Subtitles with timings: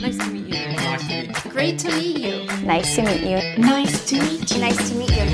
[0.00, 0.62] Nice to meet you.
[0.76, 1.50] Nice to meet you.
[1.50, 2.46] Great to meet you.
[2.64, 3.58] Nice to meet you.
[3.58, 4.60] Nice to meet you.
[4.60, 5.24] Nice to meet you.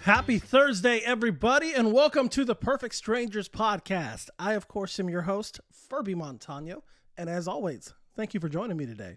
[0.00, 4.28] Happy Thursday, everybody, and welcome to the Perfect Strangers podcast.
[4.38, 6.84] I, of course, am your host, Furby Montano,
[7.16, 9.16] and as always, thank you for joining me today.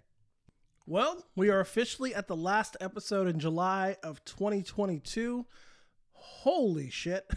[0.86, 5.46] Well, we are officially at the last episode in July of 2022.
[6.12, 7.30] Holy shit.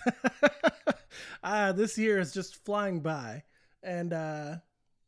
[1.44, 3.44] uh, this year is just flying by.
[3.84, 4.56] And uh,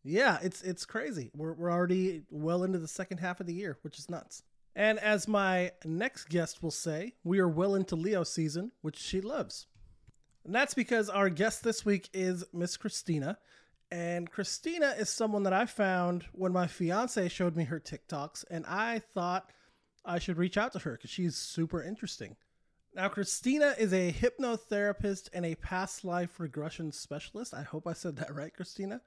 [0.03, 1.31] yeah, it's it's crazy.
[1.35, 4.43] We're, we're already well into the second half of the year, which is nuts.
[4.75, 9.21] And as my next guest will say, we are well into Leo season, which she
[9.21, 9.67] loves.
[10.43, 13.37] And that's because our guest this week is Miss Christina.
[13.91, 18.65] And Christina is someone that I found when my fiance showed me her TikToks, and
[18.65, 19.51] I thought
[20.03, 22.35] I should reach out to her because she's super interesting.
[22.93, 27.53] Now, Christina is a hypnotherapist and a past life regression specialist.
[27.53, 29.01] I hope I said that right, Christina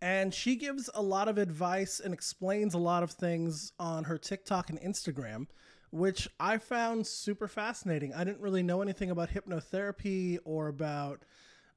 [0.00, 4.18] and she gives a lot of advice and explains a lot of things on her
[4.18, 5.46] TikTok and Instagram,
[5.90, 8.14] which I found super fascinating.
[8.14, 11.22] I didn't really know anything about hypnotherapy or about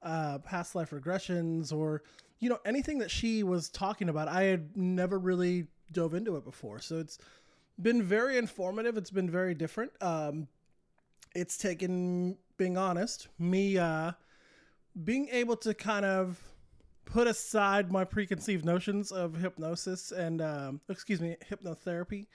[0.03, 2.03] uh, past life regressions or
[2.39, 4.27] you know anything that she was talking about.
[4.27, 7.17] I had never really dove into it before, so it's
[7.81, 8.97] been very informative.
[8.97, 9.91] It's been very different.
[10.02, 10.47] Um,
[11.33, 14.11] it's taken, being honest, me uh,
[15.03, 16.39] being able to kind of
[17.05, 22.27] put aside my preconceived notions of hypnosis and um, excuse me hypnotherapy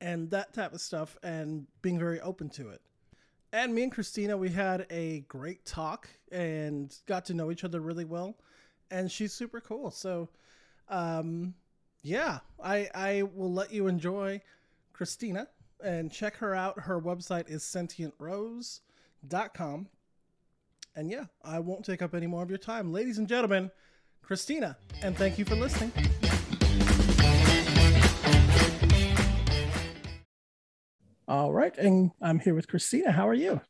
[0.00, 2.80] and that type of stuff and being very open to it
[3.54, 7.80] and me and christina we had a great talk and got to know each other
[7.80, 8.36] really well.
[8.90, 9.90] And she's super cool.
[9.90, 10.28] So
[10.88, 11.54] um,
[12.02, 14.38] yeah i i will let you enjoy
[14.92, 15.48] christina
[15.82, 16.78] and check her out.
[16.80, 19.88] Her website is sentientrose.com
[20.96, 22.92] and yeah i won't take up any more of your time.
[22.92, 23.70] Ladies and gentlemen
[24.20, 25.92] Christina, and thank you for listening.
[31.28, 33.12] All right, and I'm here with Christina.
[33.12, 33.60] How are you?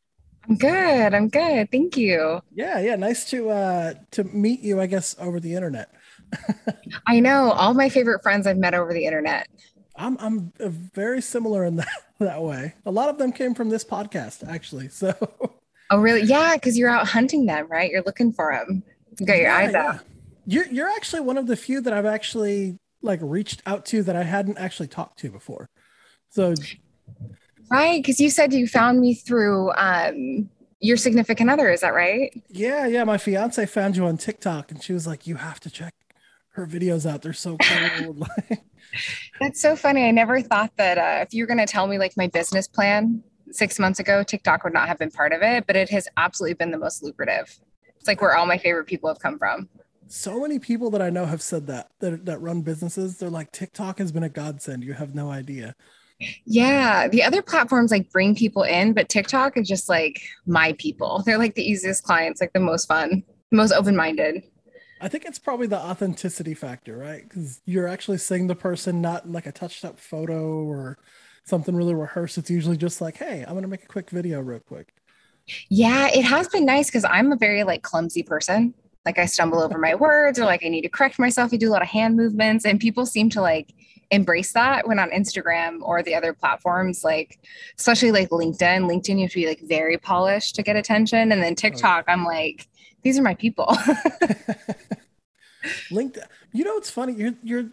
[0.49, 1.15] I'm good.
[1.15, 1.71] I'm good.
[1.71, 2.41] Thank you.
[2.51, 5.93] Yeah, yeah, nice to uh to meet you, I guess, over the internet.
[7.07, 9.49] I know all my favorite friends I've met over the internet.
[9.97, 11.89] I'm I'm uh, very similar in that
[12.21, 12.75] that way.
[12.87, 14.89] A lot of them came from this podcast, actually.
[14.89, 15.15] So.
[15.91, 16.23] Oh, really?
[16.23, 17.91] Yeah, because you're out hunting them, right?
[17.91, 18.83] You're looking for them.
[19.19, 19.75] You got your Yeah, eyes yeah.
[19.75, 20.01] out.
[20.47, 24.17] You're you're actually one of the few that I've actually like reached out to that
[24.17, 25.71] I hadn't actually talked to before.
[26.31, 26.57] So
[27.71, 28.03] Right.
[28.03, 30.49] Because you said you found me through um,
[30.81, 31.71] your significant other.
[31.71, 32.33] Is that right?
[32.49, 33.05] Yeah, yeah.
[33.05, 35.95] My fiance found you on TikTok, and she was like, "You have to check
[36.51, 37.23] her videos out.
[37.23, 38.27] They're so cool."
[39.41, 40.07] That's so funny.
[40.07, 42.69] I never thought that uh, if you were going to tell me like my business
[42.69, 46.07] plan six months ago, TikTok would not have been part of it, but it has
[46.17, 47.59] absolutely been the most lucrative.
[47.99, 49.69] It's like where all my favorite people have come from.
[50.07, 53.19] so many people that I know have said that that that run businesses.
[53.19, 54.85] They're like, TikTok has been a godsend.
[54.85, 55.75] You have no idea.
[56.45, 61.23] Yeah, the other platforms like bring people in, but TikTok is just like my people.
[61.25, 64.43] They're like the easiest clients, like the most fun, most open minded.
[65.01, 67.29] I think it's probably the authenticity factor, right?
[67.29, 70.99] Because you're actually seeing the person, not like a touched up photo or
[71.45, 72.39] something really rehearsed.
[72.39, 74.95] It's usually just like, "Hey, I'm gonna make a quick video real quick."
[75.69, 78.73] Yeah, it has been nice because I'm a very like clumsy person.
[79.05, 81.53] Like I stumble over my words or like I need to correct myself.
[81.53, 83.75] I do a lot of hand movements, and people seem to like
[84.15, 87.39] embrace that when on Instagram or the other platforms, like
[87.79, 88.89] especially like LinkedIn.
[88.89, 91.33] LinkedIn, you have to be like very polished to get attention.
[91.33, 92.69] And then oh, TikTok, I'm like,
[93.03, 93.67] these are my people.
[95.91, 96.25] LinkedIn.
[96.53, 97.15] You know, it's funny.
[97.15, 97.71] You're you're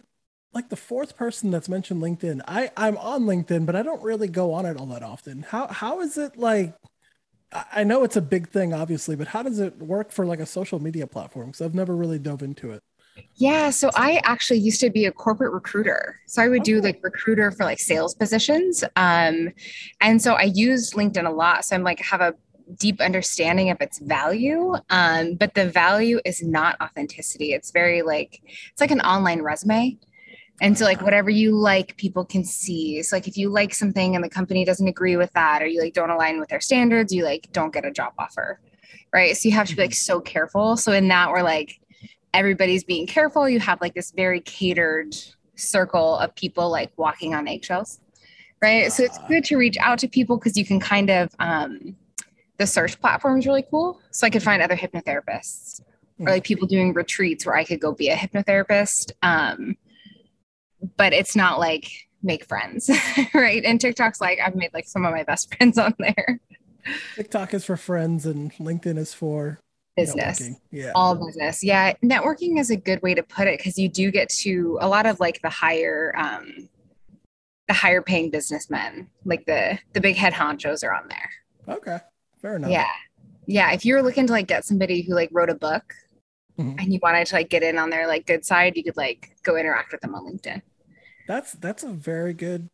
[0.52, 2.42] like the fourth person that's mentioned LinkedIn.
[2.46, 5.42] I I'm on LinkedIn, but I don't really go on it all that often.
[5.42, 6.74] How how is it like?
[7.70, 10.46] I know it's a big thing, obviously, but how does it work for like a
[10.46, 11.48] social media platform?
[11.48, 12.82] Because I've never really dove into it.
[13.34, 16.20] Yeah, so I actually used to be a corporate recruiter.
[16.26, 18.84] So I would do like recruiter for like sales positions.
[18.96, 19.50] Um,
[20.00, 21.64] and so I used LinkedIn a lot.
[21.64, 22.34] So I'm like have a
[22.76, 24.74] deep understanding of its value.
[24.90, 27.52] Um, but the value is not authenticity.
[27.52, 29.98] It's very like it's like an online resume.
[30.60, 33.02] And so like whatever you like, people can see.
[33.02, 35.80] So like if you like something and the company doesn't agree with that, or you
[35.80, 38.60] like don't align with their standards, you like don't get a job offer.
[39.12, 39.36] Right.
[39.36, 40.76] So you have to be like so careful.
[40.76, 41.80] So in that we're like
[42.34, 43.48] everybody's being careful.
[43.48, 45.14] You have like this very catered
[45.54, 48.00] circle of people like walking on eggshells.
[48.60, 48.92] Right.
[48.92, 51.96] So it's good to reach out to people because you can kind of um
[52.58, 54.00] the search platform is really cool.
[54.10, 55.80] So I could find other hypnotherapists
[56.20, 59.12] or like people doing retreats where I could go be a hypnotherapist.
[59.22, 59.76] Um,
[60.96, 61.90] but it's not like
[62.22, 62.90] make friends,
[63.34, 63.64] right?
[63.64, 66.40] And TikTok's like I've made like some of my best friends on there.
[67.14, 69.60] TikTok is for friends and LinkedIn is for
[69.96, 70.40] business.
[70.40, 70.56] networking.
[70.70, 70.92] Yeah.
[70.94, 71.62] All business.
[71.62, 71.92] Yeah.
[72.02, 75.06] Networking is a good way to put it because you do get to a lot
[75.06, 76.68] of like the higher um
[77.68, 81.76] the higher paying businessmen, like the the big head honchos are on there.
[81.76, 81.98] Okay.
[82.40, 82.70] Fair enough.
[82.70, 82.86] Yeah.
[83.46, 83.72] Yeah.
[83.72, 85.94] If you're looking to like get somebody who like wrote a book
[86.58, 86.78] Mhm.
[86.82, 89.34] and you wanted to like get in on their like good side, you could like
[89.42, 90.60] go interact with them on LinkedIn.
[91.26, 92.68] That's that's a very good.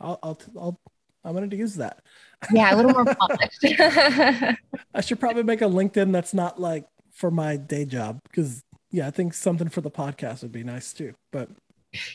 [0.00, 0.80] I'll I'll, I'll
[1.24, 2.02] I'm gonna use that.
[2.50, 3.58] Yeah, a little more polished.
[4.94, 9.06] I should probably make a LinkedIn that's not like for my day job because yeah,
[9.06, 11.14] I think something for the podcast would be nice too.
[11.30, 11.48] But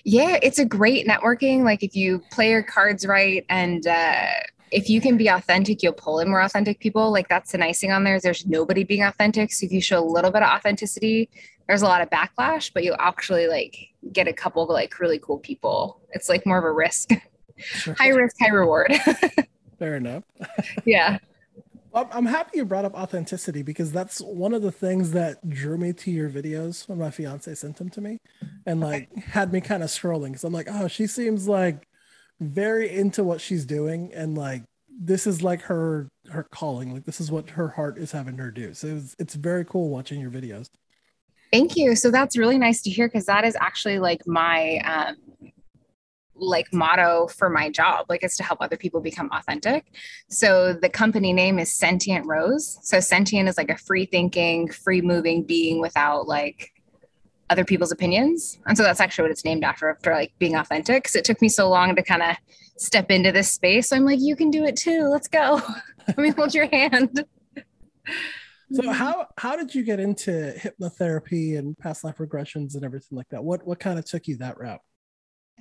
[0.04, 1.64] yeah, it's a great networking.
[1.64, 4.28] Like if you play your cards right and uh
[4.70, 7.12] if you can be authentic, you'll pull in more authentic people.
[7.12, 9.54] Like that's the nice thing on there is there's nobody being authentic.
[9.54, 11.30] So if you show a little bit of authenticity,
[11.68, 13.78] there's a lot of backlash, but you'll actually like
[14.12, 16.02] get a couple of like really cool people.
[16.12, 17.12] It's like more of a risk.
[17.58, 17.94] sure.
[17.94, 18.94] high risk, high reward.
[19.80, 20.24] fair enough.
[20.86, 21.18] yeah.
[21.94, 25.94] I'm happy you brought up authenticity because that's one of the things that drew me
[25.94, 28.20] to your videos when my fiance sent them to me
[28.68, 31.88] and like had me kind of scrolling because I'm like, oh, she seems like
[32.40, 34.62] very into what she's doing and like
[35.00, 38.52] this is like her her calling like this is what her heart is having her
[38.52, 40.68] do so it's, it's very cool watching your videos
[41.52, 41.96] Thank you.
[41.96, 45.16] So that's really nice to hear because that is actually like my um
[46.40, 49.86] like motto for my job like it's to help other people become authentic.
[50.30, 52.80] So the company name is sentient rose.
[52.84, 56.72] So sentient is like a free thinking free moving being without like
[57.50, 58.60] other people's opinions.
[58.66, 61.04] And so that's actually what it's named after after like being authentic.
[61.04, 62.36] Because it took me so long to kind of
[62.78, 63.90] step into this space.
[63.90, 65.08] So i'm like you can do it too.
[65.08, 65.62] Let's go.
[66.08, 67.26] Let me hold your hand.
[68.72, 73.30] So how how did you get into hypnotherapy and past life regressions and everything like
[73.30, 73.44] that?
[73.44, 74.82] What what kind of took you that route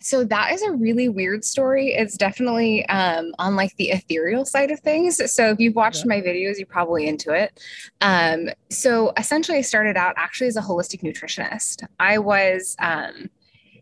[0.00, 1.94] So that is a really weird story.
[1.94, 5.20] It's definitely um, on like the ethereal side of things.
[5.32, 6.16] So if you've watched Yeah.
[6.16, 7.58] my videos, you're probably into it.
[8.02, 11.86] Um, so essentially, I started out actually as a holistic nutritionist.
[11.98, 13.30] I was um,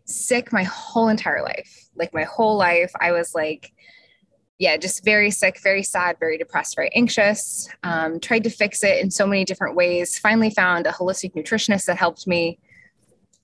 [0.05, 1.89] sick my whole entire life.
[1.95, 3.73] Like my whole life, I was like,
[4.57, 7.67] yeah, just very sick, very sad, very depressed, very anxious.
[7.83, 10.17] Um, tried to fix it in so many different ways.
[10.17, 12.57] Finally found a holistic nutritionist that helped me.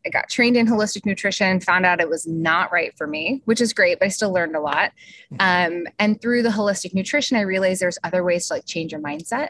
[0.05, 3.61] I got trained in holistic nutrition, found out it was not right for me, which
[3.61, 4.91] is great, but I still learned a lot.
[5.39, 9.01] Um, and through the holistic nutrition, I realized there's other ways to like change your
[9.01, 9.49] mindset.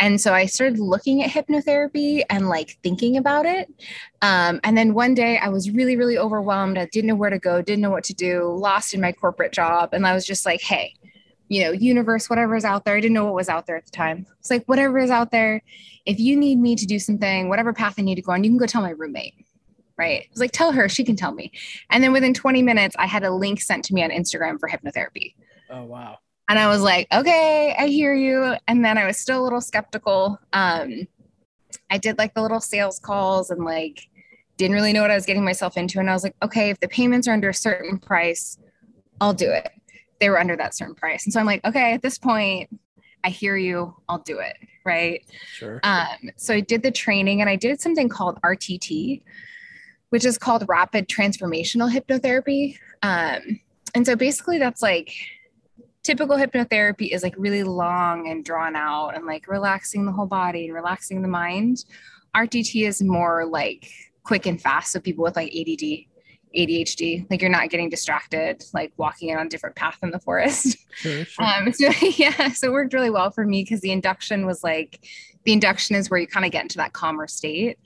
[0.00, 3.72] And so I started looking at hypnotherapy and like thinking about it.
[4.22, 6.78] Um, and then one day I was really, really overwhelmed.
[6.78, 9.52] I didn't know where to go, didn't know what to do, lost in my corporate
[9.52, 9.94] job.
[9.94, 10.94] And I was just like, hey,
[11.48, 12.96] you know, universe, whatever is out there.
[12.96, 14.26] I didn't know what was out there at the time.
[14.40, 15.62] It's like, whatever is out there,
[16.06, 18.50] if you need me to do something, whatever path I need to go on, you
[18.50, 19.34] can go tell my roommate.
[19.96, 20.22] Right.
[20.22, 21.52] I was like, tell her, she can tell me.
[21.90, 24.68] And then within 20 minutes, I had a link sent to me on Instagram for
[24.68, 25.34] hypnotherapy.
[25.70, 26.18] oh wow
[26.48, 28.56] And I was like, okay, I hear you.
[28.66, 30.38] And then I was still a little skeptical.
[30.52, 31.06] Um,
[31.90, 34.08] I did like the little sales calls and like
[34.56, 36.00] didn't really know what I was getting myself into.
[36.00, 38.58] And I was like, okay, if the payments are under a certain price,
[39.20, 39.70] I'll do it.
[40.20, 41.24] They were under that certain price.
[41.24, 42.70] And so I'm like, okay, at this point,
[43.24, 44.56] I hear you, I'll do it.
[44.84, 45.24] Right.
[45.54, 49.22] sure Um, so I did the training and I did something called RTT,
[50.10, 52.76] which is called rapid transformational hypnotherapy.
[53.02, 53.60] Um,
[53.94, 55.14] and so basically that's like
[56.02, 60.66] typical hypnotherapy is like really long and drawn out and like relaxing the whole body
[60.66, 61.84] and relaxing the mind.
[62.36, 63.90] RTT is more like
[64.22, 64.92] quick and fast.
[64.92, 66.04] So people with like ADD,
[66.54, 70.20] ADHD, like you're not getting distracted, like walking in on a different path in the
[70.20, 70.76] forest.
[70.94, 74.46] sure sure Um, so yeah, so it worked really well for me because the induction
[74.46, 75.06] was like
[75.44, 77.78] the induction is where you kind of get into that calmer state.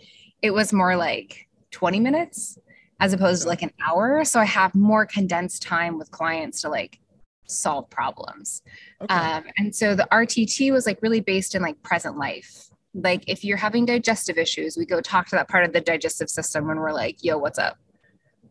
[0.43, 2.59] It was more like 20 minutes
[3.01, 4.25] as opposed to like an hour.
[4.25, 6.99] So I have more condensed time with clients to like
[7.47, 8.63] solve problems.
[9.01, 9.15] okay.
[9.15, 12.69] Um, and so the RTT was like really based in like present life.
[12.95, 16.31] Like if you're having digestive issues, we go talk to that part of the digestive
[16.31, 17.79] system when we're like, yo, what's up?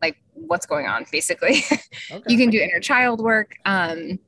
[0.00, 1.62] Like what's going on basically.
[2.10, 2.22] okay.
[2.28, 3.56] you can do inner child work.
[3.64, 4.18] Um,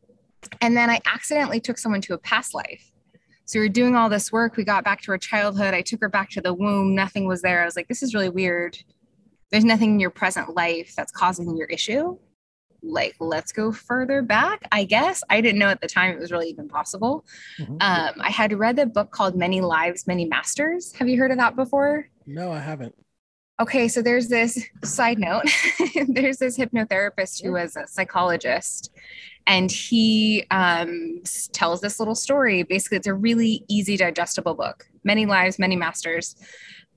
[0.60, 2.90] and then I accidentally took someone to a past life.
[3.44, 4.56] So we were doing all this work.
[4.56, 5.74] We got back to her childhood.
[5.74, 6.94] I took her back to the womb.
[6.94, 7.62] Nothing was there.
[7.62, 8.78] I was like, this is really weird.
[9.50, 12.16] There's nothing in your present life that's causing your issue.
[12.82, 15.22] Like, let's go further back, I guess.
[15.28, 17.26] I didn't know at the time it was really even possible.
[17.58, 17.76] Mhm.
[17.82, 20.92] Um, I had read the book called Many Lives, Many Masters.
[20.94, 22.08] Have you heard of that before?
[22.26, 22.94] no i haven't
[23.60, 25.42] Okay, so there's this side note.
[26.08, 28.90] there's this hypnotherapist who was a psychologist,
[29.46, 31.20] and he um,
[31.52, 32.62] tells this little story.
[32.62, 34.88] Basically, it's a really easy, digestible book.
[35.04, 36.36] Many lives, many masters.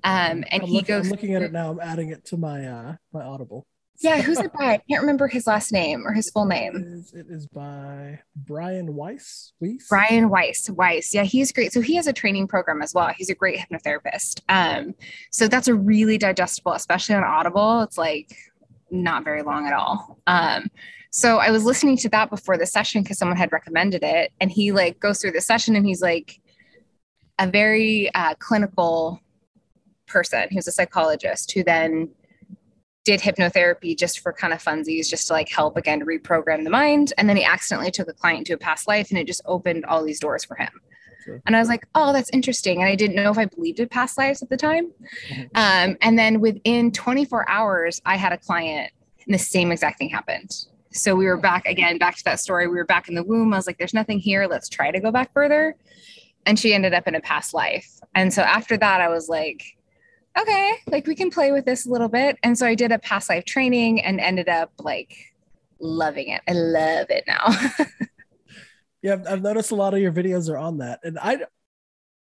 [0.06, 1.06] Um, and I'm he goes.
[1.06, 3.66] I'm looking at it now i'm adding it to my uh my audible
[4.04, 4.74] Yeah, who's it by?
[4.74, 6.76] I can't remember his last name or his full name.
[6.76, 9.54] is, it is by Brian Weiss.
[9.62, 9.88] Weiss?
[9.88, 10.70] Brian Weiss.
[10.70, 11.14] Weiss.
[11.14, 11.72] Yeah, he's great.
[11.72, 13.08] So he has a training program as well.
[13.16, 14.42] He's a great hypnotherapist.
[14.50, 14.94] Um,
[15.32, 17.82] so that's a really digestible, especially on Audible.
[17.82, 18.36] It's like
[18.92, 20.20] not very long at all.
[20.28, 20.70] Um,
[21.12, 24.52] so I was listening to that before the session because someone had recommended it, and
[24.52, 26.42] he like goes through the session and he's like
[27.40, 29.22] a very uh, clinical
[30.08, 30.48] person.
[30.50, 32.10] He was a psychologist who then
[33.04, 37.14] did hypnotherapy just for kind of funsies, just to like help again reprogram the mind.
[37.18, 39.86] And then he accidentally took a client to a past life and it just opened
[39.86, 40.70] all these doors for him.
[41.24, 41.42] Sure.
[41.46, 42.82] And I was like, oh, that's interesting.
[42.82, 44.92] And I didn't know if I believed in past lives at the time.
[45.30, 45.50] Mhm.
[45.56, 48.92] Um, and then within 24 hours, I had a client
[49.26, 50.66] and the same exact thing happened.
[50.92, 52.68] So we were back again, back to that story.
[52.68, 53.54] We were back in the womb.
[53.54, 54.48] I was like, there's nothing here.
[54.48, 55.76] Let's try to go back further.
[56.46, 57.90] And she ended up in a past life.
[58.16, 59.78] And so after that, I was like,
[60.38, 62.38] okay, like we can play with this a little bit.
[62.44, 65.16] And so I did a past life training and ended up like
[65.80, 66.42] loving it.
[66.48, 67.46] I love it now.
[69.04, 71.40] Yeah, I've, noticed a lot of your videos are on that, and I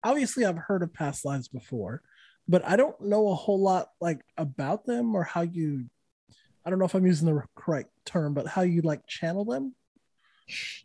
[0.04, 2.04] obviously I've heard of past lives before,
[2.48, 5.86] but I don't know a whole lot like about them or how you.
[6.64, 9.74] I don't know if I'm using the correct term, but how you like channel them.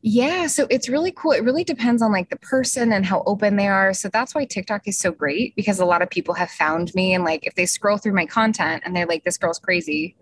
[0.02, 1.32] Yeah, so it's really cool.
[1.32, 3.94] It really depends on like the person and how open they are.
[3.94, 7.14] So that's why TikTok is so great because a lot of people have found me
[7.14, 10.16] and like if they scroll through my content and they're like this girl's crazy.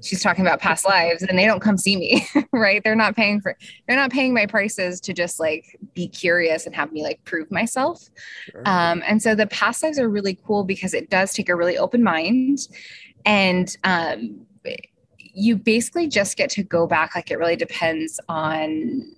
[0.00, 2.82] She's talking about past lives and they don't come see me, right?
[2.84, 3.56] They're not paying for
[3.86, 7.50] they're not paying my prices to just like be curious and have me like prove
[7.50, 8.08] myself.
[8.52, 8.62] Sure.
[8.64, 11.76] Um, and so the past lives are really cool because it does take a really
[11.76, 12.68] open mind.
[13.24, 14.46] And um,
[15.38, 17.14] you basically just get to go back.
[17.14, 19.14] Like it really depends on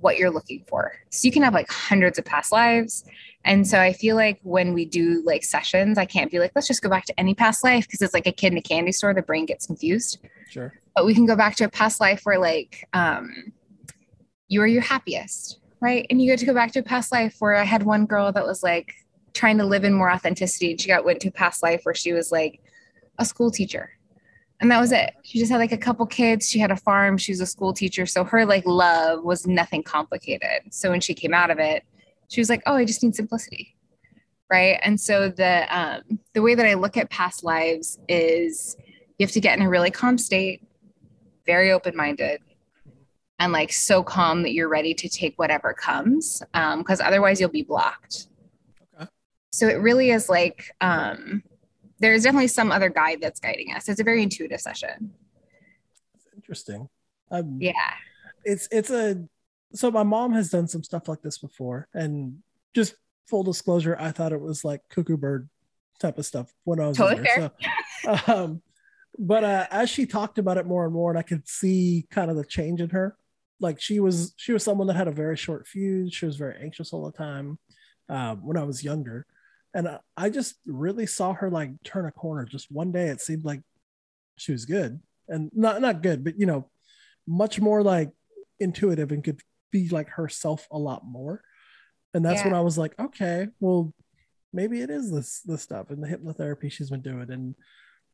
[0.00, 0.92] what you're looking for.
[1.10, 3.04] So you can have like hundreds of past lives.
[3.44, 6.66] And so I feel like when we do like sessions, I can't be like, let's
[6.66, 8.92] just go back to any past life because it's like a kid in a candy
[8.92, 9.14] store.
[9.14, 10.18] The brain gets confused
[10.54, 10.72] sure.
[10.94, 13.52] but we can go back to a past life where like um
[14.48, 17.36] you were your happiest right and you get to go back to a past life
[17.40, 18.94] where i had one girl that was like
[19.32, 21.94] trying to live in more authenticity and she got went to a past life where
[21.94, 22.60] she was like
[23.18, 23.90] a school teacher
[24.60, 27.16] and that was it she just had like a couple kids she had a farm
[27.16, 31.14] she was a school teacher so her like love was nothing complicated so when she
[31.14, 31.84] came out of it
[32.28, 33.76] she was like oh i just need simplicity
[34.50, 36.00] right and so the um
[36.34, 38.76] the way that i look at past lives is
[39.18, 40.66] you have to get in a really calm state,
[41.46, 42.40] very open minded,
[43.38, 46.42] and like so calm that you're ready to take whatever comes.
[46.52, 48.28] Because otherwise, you'll be blocked.
[48.98, 49.08] Okay.
[49.52, 51.42] So it really is like um,
[52.04, 53.88] there's definitely some other guide that's guiding us.
[53.88, 55.12] It's a very intuitive session.
[56.36, 56.88] Interesting.
[57.30, 57.72] Um, Yeah.
[58.44, 59.24] it's it's a
[59.72, 62.36] so my mom has done some stuff like this before and
[62.74, 62.94] just
[63.28, 65.48] full disclosure i thought it was like cuckoo bird
[65.98, 67.50] type of stuff when i was Totally younger.
[68.04, 68.62] So, um
[69.18, 72.30] but uh as she talked about it more and more and i could see kind
[72.30, 73.16] of the change in her
[73.58, 76.56] like she was she was someone that had a very short fuse she was very
[76.62, 77.58] anxious all the time
[78.10, 79.26] um, when i was younger
[79.74, 82.44] and I, just really saw her like turn a corner.
[82.44, 83.60] Just one day it seemed like
[84.36, 85.00] she was good.
[85.28, 86.70] And not not good but you know
[87.26, 88.10] much more like
[88.60, 89.40] intuitive and could
[89.70, 91.42] be like herself a lot more.
[92.12, 93.92] And that's when i was like okay well
[94.52, 97.30] maybe it is this this stuff and the hypnotherapy she's been doing.
[97.30, 97.54] And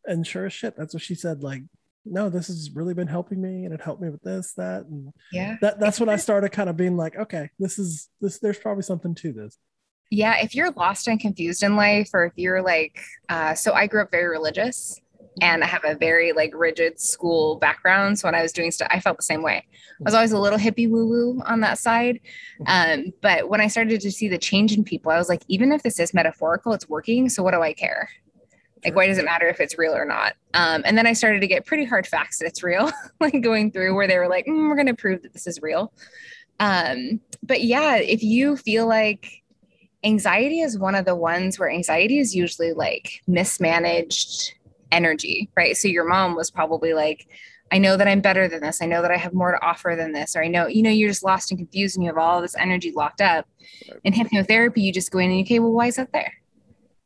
[0.06, 1.62] and sure as shit that's what she said like
[2.06, 5.12] no this has really been helping me and it helped me with this that and
[5.32, 5.56] Yeah.
[5.60, 8.82] that that's when i started kind of being like okay this is this there's probably
[8.84, 9.58] something to this
[10.10, 10.36] Yeah.
[10.40, 14.02] If you're lost and confused in life, or if you're like, uh, so I grew
[14.02, 15.00] up very religious
[15.40, 18.18] and I have a very like rigid school background.
[18.18, 19.64] So when I was doing stuff, I felt the same way.
[20.00, 22.20] I was always a little hippie woo woo on that side.
[22.66, 25.72] Um, but when I started to see the change in people, I was like, even
[25.72, 27.28] if this is metaphorical, it's working.
[27.28, 28.10] So what do I care?
[28.84, 30.34] Like, why does it matter if it's real or not?
[30.54, 32.90] Um, and then I started to get pretty hard facts that it's real,
[33.20, 35.60] like going through where they were like, "Mm, we're going to prove that this is
[35.60, 35.92] real.
[36.60, 39.39] Um, but yeah, if you feel like
[40.04, 44.54] anxiety is one of the ones where anxiety is usually like mismanaged
[44.90, 45.76] energy, right?
[45.76, 47.28] So your mom was probably like,
[47.72, 48.82] I know that I'm better than this.
[48.82, 50.34] I know that I have more to offer than this.
[50.34, 52.56] Or I know, you know, you're just lost and confused and you have all this
[52.56, 53.46] energy locked up.
[53.88, 54.00] Right.
[54.04, 56.32] In hypnotherapy, you just go in and, okay, well, why is that there?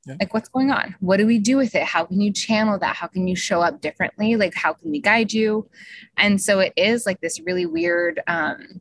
[0.07, 0.17] Yeah.
[0.21, 0.95] Like, what's going on?
[1.01, 1.83] What do we do with it?
[1.83, 2.97] How can you channel that?
[2.97, 4.37] How can you show up differently?
[4.37, 5.69] Like, how can we guide you?
[6.17, 8.81] And so it is like this really weird um,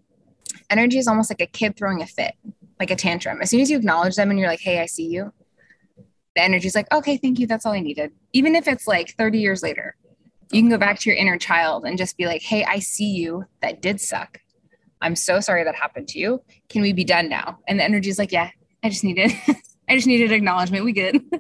[0.70, 2.36] energy is almost like a kid throwing a fit,
[2.84, 3.42] like a tantrum.
[3.42, 5.32] As soon as you acknowledge them and you're like, hey, I see you,
[6.36, 7.48] the energy's like, okay, thank you.
[7.48, 8.12] That's all I needed.
[8.34, 9.96] Even if it's like 30 years later,
[10.52, 13.12] you can go back to your inner child and just be like, hey, I see
[13.12, 13.46] you.
[13.62, 14.40] That did suck.
[15.02, 16.42] I'm so sorry that happened to you.
[16.68, 17.60] Can we be done now?
[17.68, 18.50] And the energy's like, yeah,
[18.84, 19.32] I just needed,
[19.90, 20.86] I just needed acknowledgement.
[20.86, 21.22] We good.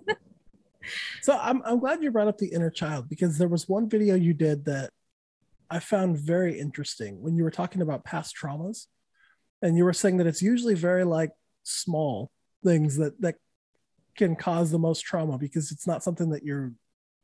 [1.21, 4.15] So I'm I'm glad you brought up the inner child because there was one video
[4.15, 4.89] you did that
[5.69, 8.87] I found very interesting when you were talking about past traumas,
[9.63, 11.31] and you were saying that it's usually very like
[11.63, 12.29] small
[12.63, 13.35] things that that
[14.15, 16.73] can cause the most trauma because it's not something that you're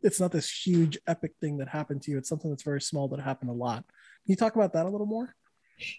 [0.01, 3.07] it's not this huge epic thing that happened to you it's something that's very small
[3.07, 5.35] that happened a lot can you talk about that a little more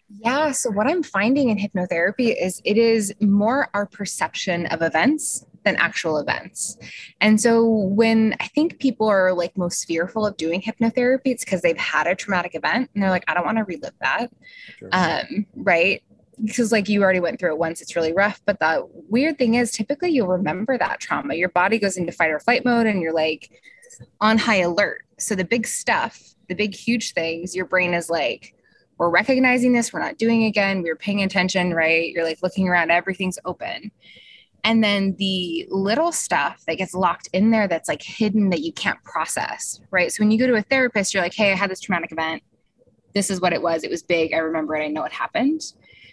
[0.08, 0.52] Yeah.
[0.52, 5.76] So, what I'm finding in hypnotherapy is it is more our perception of events than
[5.76, 6.76] actual events.
[7.22, 11.62] And so, when I think people are like most fearful of doing hypnotherapy, it's because
[11.62, 14.28] they've had a traumatic event and they're like, I don't want to relive that.
[14.78, 14.88] Sure.
[14.92, 16.02] Um, right.
[16.44, 18.40] Because, like, you already went through it once, it's really rough.
[18.46, 21.34] But the weird thing is, typically you'll remember that trauma.
[21.34, 23.50] Your body goes into fight or flight mode and you're like
[24.20, 25.04] on high alert.
[25.18, 28.54] So, the big stuff, the big, huge things, your brain is like,
[29.00, 32.12] we're recognizing this, we're not doing it again, we're paying attention, right?
[32.12, 33.90] You're like looking around, everything's open.
[34.62, 38.74] And then the little stuff that gets locked in there that's like hidden that you
[38.74, 40.12] can't process, right?
[40.12, 42.42] So when you go to a therapist, you're like, hey, I had this traumatic event.
[43.14, 43.84] This is what it was.
[43.84, 44.34] It was big.
[44.34, 44.84] I remember it.
[44.84, 45.62] I know what happened.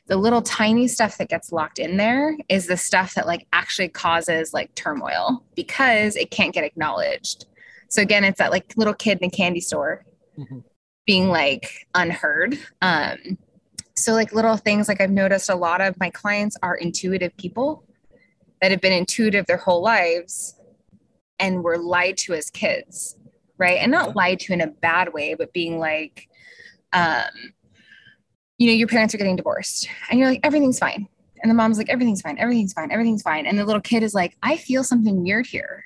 [0.08, 3.90] The little tiny stuff that gets locked in there is the stuff that like actually
[3.90, 7.46] causes like turmoil because it can't get acknowledged.
[7.90, 10.06] So again, it's that like little kid in the candy store
[10.38, 10.64] Mhm.
[11.06, 12.58] being like unheard.
[12.82, 13.38] Um,
[13.96, 17.84] so like little things like I've noticed a lot of my clients are intuitive people
[18.62, 20.56] that have been intuitive their whole lives
[21.40, 23.18] and were lied to as kids,
[23.58, 23.78] right?
[23.78, 26.28] And not lied to in a bad way, but being like,
[26.94, 27.54] um,
[28.58, 31.08] you know, your parents are getting divorced and you're like, everything's fine.
[31.42, 33.46] And the mom's like, everything's fine, everything's fine, everything's fine.
[33.46, 35.84] And the little kid is like, I feel something weird here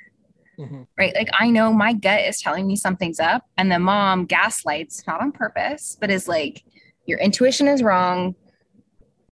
[0.60, 0.86] Mhm.
[0.98, 1.14] right?
[1.16, 5.22] Like I know my gut is telling me something's up, and the mom gaslights, not
[5.22, 6.64] on purpose, but is like,
[7.08, 8.36] your intuition is wrong,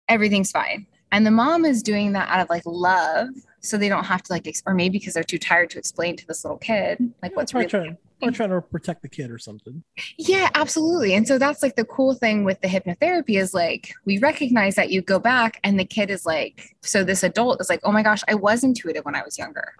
[0.08, 0.86] everything's fine.
[1.12, 3.28] And the mom is doing that out of like love,
[3.60, 6.16] so they don't have to like, ex- or maybe because they're too tired to explain
[6.16, 7.96] to this little kid like what's Probably really.
[8.20, 9.82] Or trying to protect the kid or something
[10.16, 11.14] Yeah, absolutely.
[11.14, 14.90] And so that's like the cool thing with the hypnotherapy is like we recognize that
[14.90, 18.02] you go back, and the kid is like, so this adult is like, oh my
[18.02, 19.74] gosh, I was intuitive when I was younger.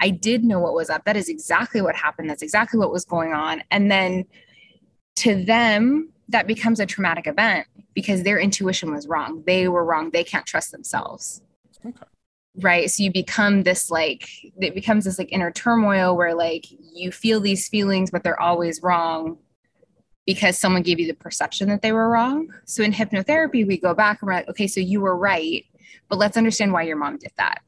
[0.00, 1.04] I did know what was up.
[1.04, 2.28] That is exactly what happened.
[2.28, 3.62] That's exactly what was going on.
[3.70, 4.24] And then
[5.16, 9.42] to them, that becomes a traumatic event because their intuition was wrong.
[9.46, 10.10] They were wrong.
[10.10, 11.42] They can't trust themselves.
[11.86, 12.06] Okay.
[12.60, 12.88] Right.
[12.88, 14.28] So you become this like,
[14.60, 18.80] it becomes this like inner turmoil where like you feel these feelings, but they're always
[18.82, 19.38] wrong
[20.26, 22.48] because someone gave you the perception that they were wrong.
[22.64, 25.64] So in hypnotherapy, we go back and we're like, okay, so you were right,
[26.08, 27.60] but let's understand why your mom did that.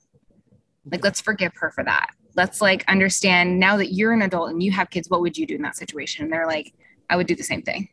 [0.91, 2.11] Like, let's forgive her for that.
[2.37, 5.47] Let's like understand now that you're an adult and you have kids, what would you
[5.47, 6.25] do in that situation?
[6.25, 6.73] And they're like,
[7.11, 7.89] I would do the same thing.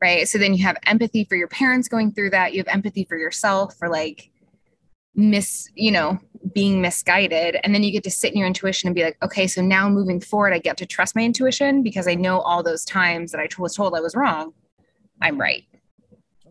[0.00, 0.28] Right.
[0.28, 2.52] So then you have empathy for your parents going through that.
[2.52, 4.31] You have empathy for yourself for like
[5.14, 6.18] miss, you know,
[6.54, 7.58] being misguided.
[7.62, 9.88] And then you get to sit in your intuition and be like, okay, so now
[9.88, 13.40] moving forward, I get to trust my intuition because I know all those times that
[13.40, 14.52] I was told I was wrong,
[15.20, 15.64] I'm right.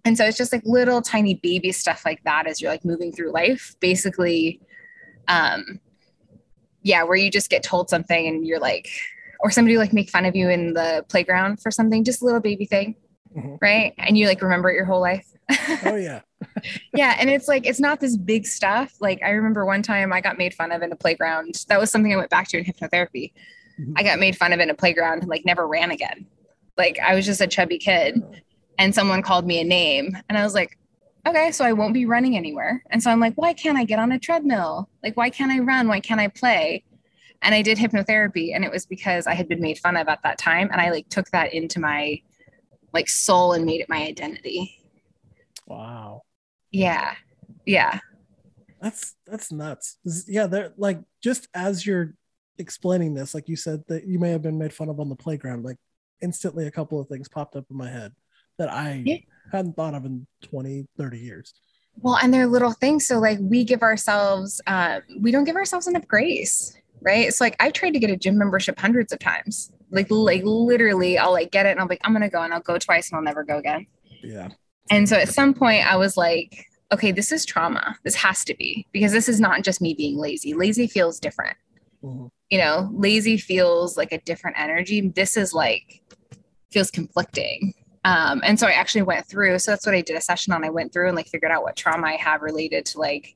[0.06, 3.12] And so it's just like little tiny baby stuff like that as you're like moving
[3.12, 3.76] through life.
[3.80, 4.60] Basically,
[5.28, 5.80] um,
[6.84, 8.90] yeah, where you just get told something and you're like,
[9.42, 12.40] or somebody like make fun of you in the playground for something, just a little
[12.40, 12.96] baby thing,
[13.36, 13.58] Mhm.
[13.62, 13.94] right?
[13.98, 15.28] And you like remember it your whole life.
[15.86, 16.22] oh yeah
[16.94, 18.96] yeah, and it's like it's not this big stuff.
[19.00, 21.66] Like I remember one time I got made fun of in a playground.
[21.68, 23.34] That was something I went back to in hypnotherapy.
[23.80, 23.94] Mhm.
[23.96, 26.26] I got made fun of in a playground and like never ran again.
[26.78, 28.22] Like I was just a chubby kid
[28.78, 30.78] and someone called me a name and I was like,
[31.28, 32.84] okay, so I won't be running anywhere.
[32.90, 34.90] And so I'm like, why can't I get on a treadmill?
[35.04, 35.88] Like why can't I run?
[35.88, 36.84] Why can't I play?
[37.44, 40.22] And I did hypnotherapy and it was because I had been made fun of at
[40.24, 42.22] that time and I like took that into my
[42.94, 44.78] like soul and made it my identity.
[45.68, 46.22] wow
[46.72, 47.16] Yeah.
[47.66, 48.00] Yeah.
[48.82, 49.98] That's that's nuts.
[50.28, 52.16] Yeah, they're like just as you're
[52.58, 55.16] explaining this, like you said that you may have been made fun of on the
[55.16, 55.78] playground, like
[56.22, 58.14] instantly a couple of things popped up in my head
[58.58, 59.18] that I Yeah.
[59.52, 61.54] hadn't thought of in 20, 30 years.
[61.98, 63.06] Well, and they're little things.
[63.08, 67.28] So like we give ourselves, um, we don't give ourselves enough grace, right?
[67.28, 69.72] It's like I've tried to get a gym membership hundreds of times.
[69.92, 72.54] Like like literally, I'll like get it and I'll be like, I'm gonna go and
[72.54, 73.88] I'll go twice and I'll never go again.
[74.24, 74.50] Yeah.
[74.90, 77.96] And so at some point I was like, okay, this is trauma.
[78.04, 80.54] This has to be because this is not just me being lazy.
[80.54, 81.58] Lazy feels different.
[82.04, 82.30] Mhm.
[82.50, 85.02] You know, lazy feels like a different energy.
[85.10, 86.02] This is like
[86.72, 87.74] feels conflicting.
[88.04, 89.60] Um, and so I actually went through.
[89.60, 90.64] So that's what I did a session on.
[90.64, 93.36] I went through and like figured out what trauma I have related to like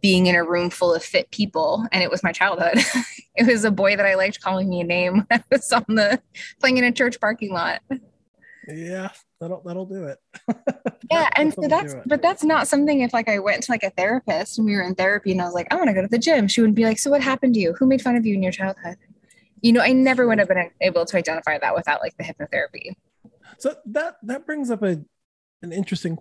[0.00, 1.84] being in a room full of fit people.
[1.92, 2.78] And it was my childhood.
[3.36, 5.84] it was a boy that I liked calling me a name when I was on
[5.88, 6.22] the
[6.60, 7.82] playing in a church parking lot.
[8.68, 9.10] Yeah.
[9.40, 10.18] That'll that'll do it.
[11.10, 13.90] yeah and so that's but that's not something if like i went to like a
[13.90, 16.08] therapist and we were in therapy and i was like i want to go to
[16.08, 18.24] the gym she wouldn't be like so what happened to you who made fun of
[18.26, 18.96] you in your childhood
[19.62, 22.94] you know i never would have been able to identify that without like the hypnotherapy
[23.58, 25.00] So that that brings up a
[25.62, 26.18] an interesting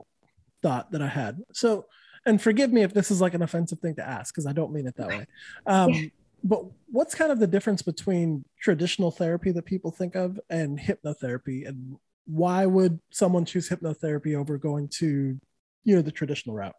[0.61, 1.41] thought that I had.
[1.53, 1.85] So,
[2.25, 4.73] and forgive me if this is like an offensive thing to ask because I don't
[4.73, 5.25] mean it that way.
[5.65, 6.07] Um, Yeah.
[6.41, 11.67] But what's kind of the difference between traditional therapy that people think of and hypnotherapy,
[11.67, 11.97] and
[12.29, 15.39] why would someone choose hypnotherapy over going to,
[15.83, 16.75] you know, the traditional route?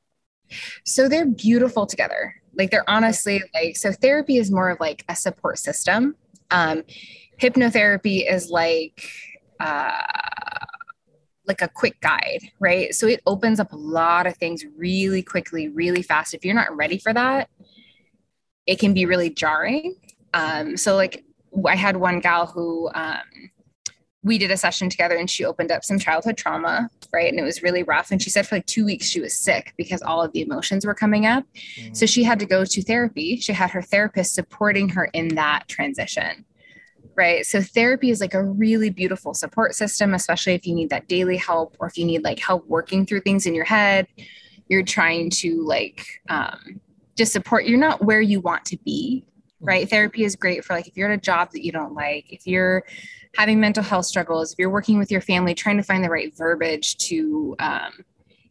[0.85, 2.35] so they're beautiful together.
[2.57, 6.17] Like they're honestly like so therapy is more of like a support system.
[6.51, 6.83] Um
[7.41, 9.09] hypnotherapy is like
[9.61, 10.03] uh
[11.47, 12.95] like a quick guide right?
[12.95, 16.35] So it opens up a lot of things really quickly really fast.
[16.35, 17.49] If you're not ready for that
[18.67, 19.97] it can be really jarring.
[20.35, 21.25] Um so like
[21.67, 23.51] i had one gal who um
[24.23, 27.45] we did a session together and she opened up some childhood trauma right and it
[27.45, 30.23] was really rough and she said for like two weeks she was sick because all
[30.23, 31.45] of the emotions were coming up
[31.93, 33.37] so she had to go to therapy.
[33.37, 36.45] She had her therapist supporting her in that transition.
[37.17, 37.45] Right.
[37.45, 41.37] So therapy is like a really beautiful support system, especially if you need that daily
[41.37, 44.07] help or if you need like help working through things in your head.
[44.69, 46.81] You're trying to like um,
[47.17, 49.25] just support, you're not where you want to be.
[49.61, 49.89] Right.
[49.89, 52.47] Therapy is great for like if you're at a job that you don't like, if
[52.47, 52.85] you're
[53.37, 56.37] having mental health struggles, if you're working with your family, trying to find the right
[56.37, 58.05] verbiage to um,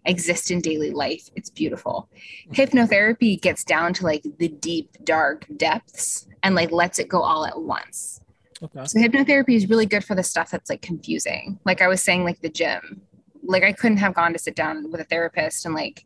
[0.06, 1.30] exist in daily life.
[1.36, 2.10] It's beautiful.
[2.52, 7.46] Hypnotherapy gets down to like the deep, dark depths and like lets it go all
[7.46, 8.22] at once.
[8.62, 8.86] Okay.
[8.86, 11.60] So hypnotherapy is really good for the stuff that's like confusing.
[11.66, 13.02] Like I was saying, like the gym.
[13.44, 16.06] Like I couldn't have gone to sit down with a therapist and like,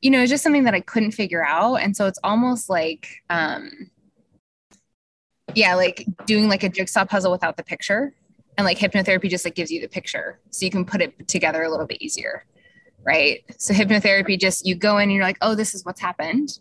[0.00, 1.76] you know, it's just something that I couldn't figure out.
[1.76, 3.90] And so it's almost like um
[5.54, 8.14] yeah, like doing like a jigsaw puzzle without the picture.
[8.56, 10.40] And like hypnotherapy just like gives you the picture.
[10.50, 12.44] So you can put it together a little bit easier.
[13.04, 13.44] Right.
[13.56, 16.58] So hypnotherapy just you go in and you're like, oh, this is what's happened.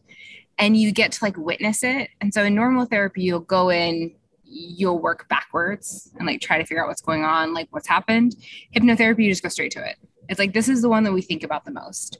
[0.60, 2.10] And you get to like witness it.
[2.22, 6.66] And so in normal therapy, you'll go in, you'll work backwards and like try to
[6.66, 8.36] figure out what's going on, like what's happened.
[8.76, 9.98] Hypnotherapy, you just go straight to it.
[10.30, 12.20] It's like this is the one that we think about the most.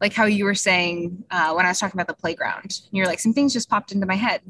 [0.00, 3.20] Like how you were saying uh, when I was talking about the playground, you're like,
[3.20, 4.42] some things just popped into my head.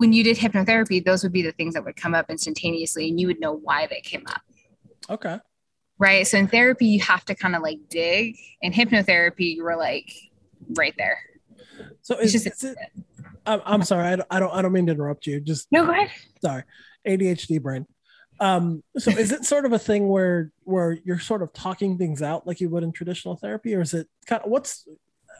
[0.00, 3.20] When you did hypnotherapy, those would be the things that would come up instantaneously and
[3.20, 4.40] you would know why they came up.
[5.10, 5.38] Okay.
[5.98, 6.26] Right.
[6.26, 8.34] So in therapy, you have to kind of like dig.
[8.62, 10.10] In hypnotherapy, you were like
[10.70, 11.18] right there.
[12.00, 12.78] So It's is, just is it?
[13.44, 14.06] I'm, I'm sorry.
[14.06, 14.54] I don't, I don't.
[14.54, 15.38] I don't mean to interrupt you.
[15.38, 16.10] Just no, go ahead.
[16.42, 16.62] sorry.
[17.06, 17.86] ADHD brain.
[18.40, 18.82] Um.
[18.96, 22.46] So is it sort of a thing where where you're sort of talking things out
[22.46, 24.88] like you would in traditional therapy, or is it kind of what's?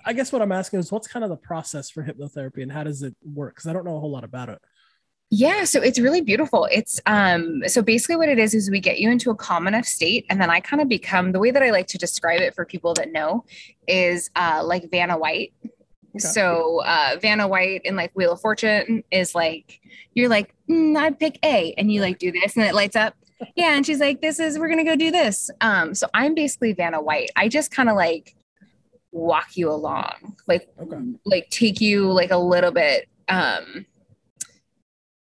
[0.04, 2.84] I guess what I'm asking is what's kind of the process for hypnotherapy and how
[2.84, 3.54] does it work?
[3.54, 4.60] Because I don't know a whole lot about it.
[5.32, 6.66] Yeah, so it's really beautiful.
[6.72, 9.84] It's um so basically what it is is we get you into a calm enough
[9.84, 12.52] state and then I kind of become the way that I like to describe it
[12.52, 13.44] for people that know
[13.86, 15.52] is uh like Vanna White.
[16.18, 19.80] So uh Vanna White in like Wheel of Fortune is like
[20.14, 23.14] you're like mm, I'd pick A and you like do this and it lights up.
[23.54, 25.48] Yeah, and she's like this is we're going to go do this.
[25.60, 27.30] Um so I'm basically Vanna White.
[27.36, 28.34] I just kind of like
[29.12, 30.36] walk you along.
[30.46, 30.96] Like Okay.
[31.24, 33.86] like take you like a little bit um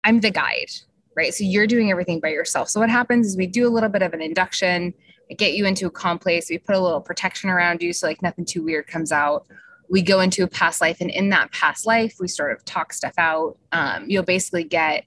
[0.04, 0.72] I'm the guide,
[1.16, 1.34] right?
[1.34, 2.70] So you're doing everything by yourself.
[2.70, 4.94] So what happens is we do a little bit of an induction,
[5.32, 8.08] I get you into a calm place, we put a little protection around you so
[8.08, 9.48] like nothing too weird comes out.
[9.90, 12.94] We go into a past life, and in that past life, we sort of talk
[12.94, 13.58] stuff out.
[13.74, 15.06] Um, you'll basically get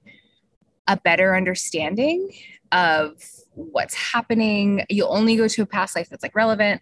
[0.87, 2.31] a better understanding
[2.71, 3.21] of
[3.55, 4.85] what's happening.
[4.89, 6.81] You'll only go to a past life that's like relevant.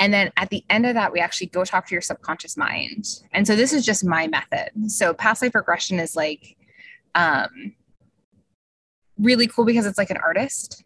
[0.00, 3.20] And then at the end of that, we actually go talk to your subconscious mind.
[3.32, 4.70] And so this is just my method.
[4.90, 6.56] So past life regression is like
[7.14, 7.74] um
[9.18, 10.84] really cool because it's like an artist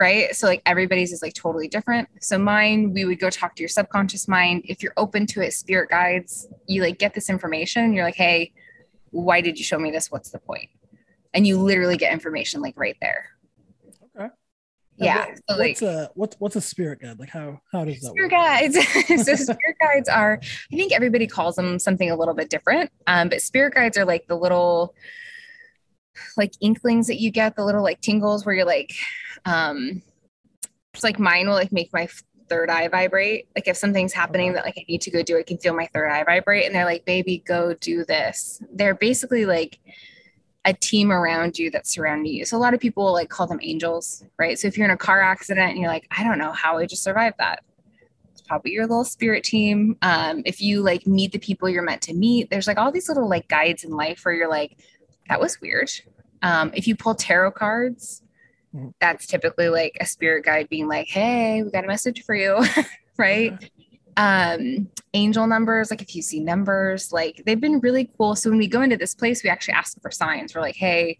[0.00, 3.62] right so like everybody's is like totally different so mine we would go talk to
[3.62, 7.92] your subconscious mind if you're open to it spirit guides you like get this information
[7.92, 8.50] you're like hey
[9.10, 10.68] why did you show me this what's the point?
[11.34, 13.30] and you literally get information like right there.
[14.96, 17.18] Yeah so what- like what's a what's what's a spirit guide?
[17.18, 18.30] Like how how does that spirit work?
[18.30, 18.74] guides
[19.24, 23.28] so spirit guides are i think everybody calls them something a little bit different um,
[23.28, 24.94] but spirit guides are like the little
[26.36, 28.92] like inklings that you get the little like tingles where you're like
[29.46, 30.02] um
[30.92, 32.08] it's like mine will like make my
[32.48, 35.42] third eye vibrate like if something's happening that like i need to go do i
[35.42, 39.44] can feel my third eye vibrate and they're like baby go do this they're basically
[39.44, 39.78] like
[40.64, 42.44] a team around you that's surrounding you.
[42.44, 44.58] So a lot of people like call them angels right?
[44.58, 46.86] So if you're in a car accident and you're like i don't know how i
[46.86, 47.62] just survived that.
[48.32, 49.96] It's probably your little spirit team.
[50.02, 53.08] Um, if you like meet the people you're meant to meet there's like all these
[53.08, 54.78] little like guides in life where you're like
[55.28, 55.90] that was weird.
[56.42, 58.22] Um, if you pull tarot cards
[58.74, 58.92] Mhm.
[59.00, 62.60] that's typically like a spirit guide being like, hey, we got a message for you,
[63.16, 63.70] right?
[64.16, 68.36] Um, angel numbers, like if you see numbers, like they've been really cool.
[68.36, 70.54] So when we go into this place, we actually ask for signs.
[70.54, 71.18] We're like, hey,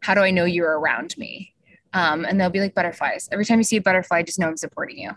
[0.00, 1.54] how do I know you're around me?
[1.92, 3.28] Um, and they'll be like butterflies.
[3.32, 5.10] Every time you see a butterfly, just know I'm supporting you.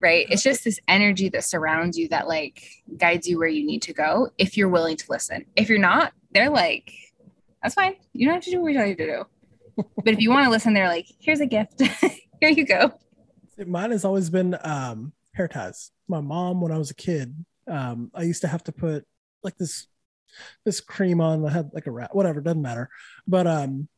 [0.00, 0.26] Right.
[0.30, 2.62] It's just this energy that surrounds you that like
[2.96, 5.44] guides you where you need to go if you're willing to listen.
[5.56, 6.92] If you're not, they're like,
[7.62, 7.96] that's fine.
[8.12, 9.24] You don't have to do what we tell you to do.
[10.04, 11.82] but if you want to listen, they're like, here's a gift.
[12.40, 12.92] Here you go.
[13.66, 15.90] Mine has always been um, hair ties.
[16.08, 17.34] My mom, when I was a kid,
[17.66, 19.04] um, I used to have to put
[19.42, 19.86] like this
[20.64, 21.46] this cream on.
[21.46, 22.88] I had like a rat, whatever, doesn't matter.
[23.26, 23.88] But um,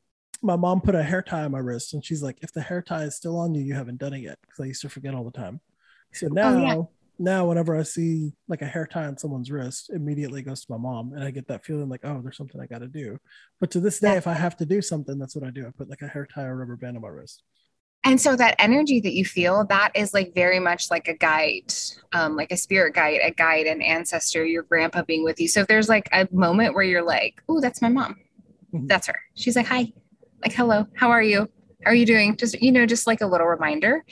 [0.42, 2.82] my mom put a hair tie on my wrist, and she's like, "If the hair
[2.82, 5.14] tie is still on you, you haven't done it yet." Because I used to forget
[5.14, 5.60] all the time.
[6.12, 6.82] So now, Oh, yeah.
[7.18, 10.78] now whenever I see like a hair tie on someone's wrist, immediately goes to my
[10.78, 13.18] mom, and I get that feeling like, "Oh, there's something I got to do."
[13.60, 14.18] But to this day, Yeah.
[14.18, 15.66] if I have to do something, that's what I do.
[15.66, 17.44] I put like a hair tie or rubber band on my wrist.
[18.04, 21.72] And so that energy that you feel, that is like very much like a guide,
[22.12, 25.48] um, like a spirit guide, a guide, an ancestor, your grandpa being with you.
[25.48, 28.16] So if there's like a moment where you're like, oh, that's my mom.
[28.74, 28.88] Mhm.
[28.88, 29.20] That's her.
[29.34, 29.92] She's like, hi,
[30.42, 31.48] like, hello, how are you?
[31.84, 32.36] How are you doing?
[32.36, 34.04] Just, you know, just like a little reminder.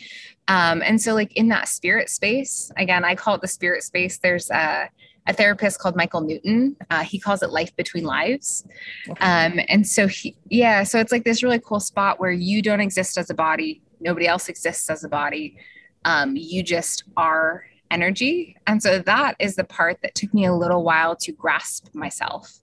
[0.48, 4.18] Um, and so like in that spirit space, again, I call it the spirit space.
[4.18, 4.90] There's a,
[5.28, 6.74] a therapist called Michael Newton.
[6.90, 8.66] Uh, he calls it life between lives.
[9.08, 9.24] Okay.
[9.24, 12.80] Um, and so he, yeah, so it's like this really cool spot where you don't
[12.80, 15.58] exist as a body, nobody else exists as a body.
[16.04, 18.56] Um, you just are energy.
[18.66, 22.60] And so that is the part that took me a little while to grasp myself.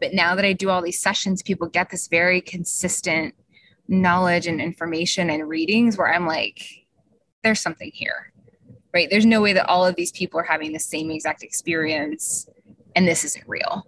[0.00, 3.34] But now that I do all these sessions, people get this very consistent
[3.88, 6.62] knowledge and information and readings where I'm like,
[7.42, 8.32] there's something here,
[8.94, 9.08] right?
[9.10, 12.48] There's no way that all of these people are having the same exact experience
[12.96, 13.86] and this isn't real.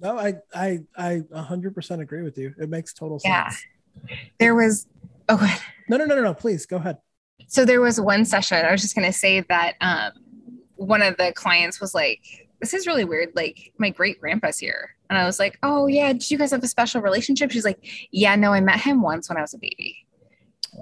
[0.00, 2.54] No, I I I 100% agree with you.
[2.58, 3.64] It makes total sense.
[4.08, 4.16] Yeah.
[4.38, 4.86] There was,
[5.28, 5.58] oh.
[5.88, 6.34] No, no, no, no, no.
[6.34, 6.98] Please go ahead.
[7.48, 10.12] so there was one session i was just going to say that um,
[10.76, 12.20] one of the clients was like
[12.60, 16.12] this is really weird like my great grandpa's here and i was like oh yeah
[16.12, 17.78] did you guys have a special relationship she's like
[18.12, 20.06] yeah no i met him once when i was a baby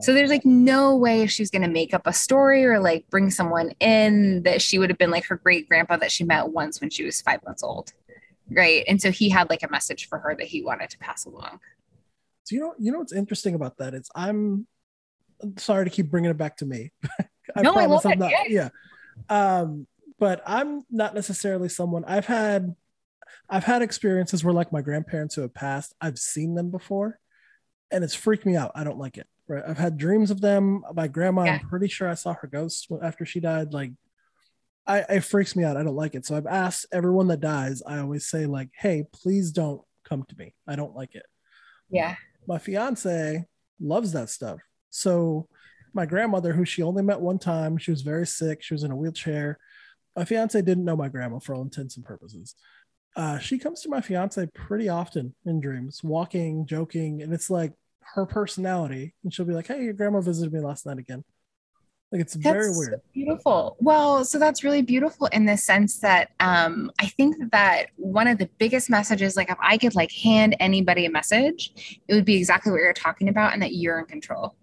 [0.00, 2.78] so there's like no way if she was going to make up a story or
[2.78, 6.24] like bring someone in that she would have been like her great grandpa that she
[6.24, 7.92] met once when she was five months old
[8.50, 11.24] right and so he had like a message for her that he wanted to pass
[11.26, 11.60] along
[12.44, 14.66] So you know, you know what's interesting about that is I'm
[15.56, 16.92] sorry to keep bringing it back to me.
[17.56, 18.18] No, I love I'm it.
[18.18, 18.50] not.
[18.50, 18.68] Yeah.
[19.30, 19.86] Um,
[20.18, 22.04] but I'm not necessarily someone.
[22.04, 22.74] I've had,
[23.48, 27.18] I've had experiences where like my grandparents who have passed, I've seen them before,
[27.90, 28.72] and it's freaked me out.
[28.74, 29.26] I don't like it.
[29.48, 29.64] Right.
[29.66, 30.84] I've had dreams of them.
[30.94, 31.58] My grandma, Yeah.
[31.62, 33.72] I'm pretty sure I saw her ghost after she died.
[33.72, 33.92] Like,
[34.86, 35.76] I it freaks me out.
[35.76, 36.26] I don't like it.
[36.26, 37.82] So I've asked everyone that dies.
[37.86, 40.54] I always say like, hey, please don't come to me.
[40.66, 41.26] I don't like it
[41.90, 42.14] yeah
[42.46, 43.44] my fiance
[43.80, 44.58] loves that stuff.
[44.90, 45.48] So
[45.92, 48.62] my grandmother, who she only met one time, she was very sick.
[48.62, 49.58] She was in a wheelchair.
[50.16, 52.54] My fiance didn't know my grandma for all intents and purposes.
[53.14, 57.74] Uh, she comes to my fiance pretty often in dreams, walking, joking, and it's like
[58.14, 59.14] her personality.
[59.22, 61.24] And she'll be like, "Hey, your grandma visited me last night again."
[62.10, 63.02] Like it's very weird.
[63.12, 63.76] Beautiful.
[63.80, 68.38] Well, so that's really beautiful in the sense that um, I think that one of
[68.38, 72.36] the biggest messages, like if I could like hand anybody a message, it would be
[72.36, 74.54] exactly what you're talking about, and that you're in control,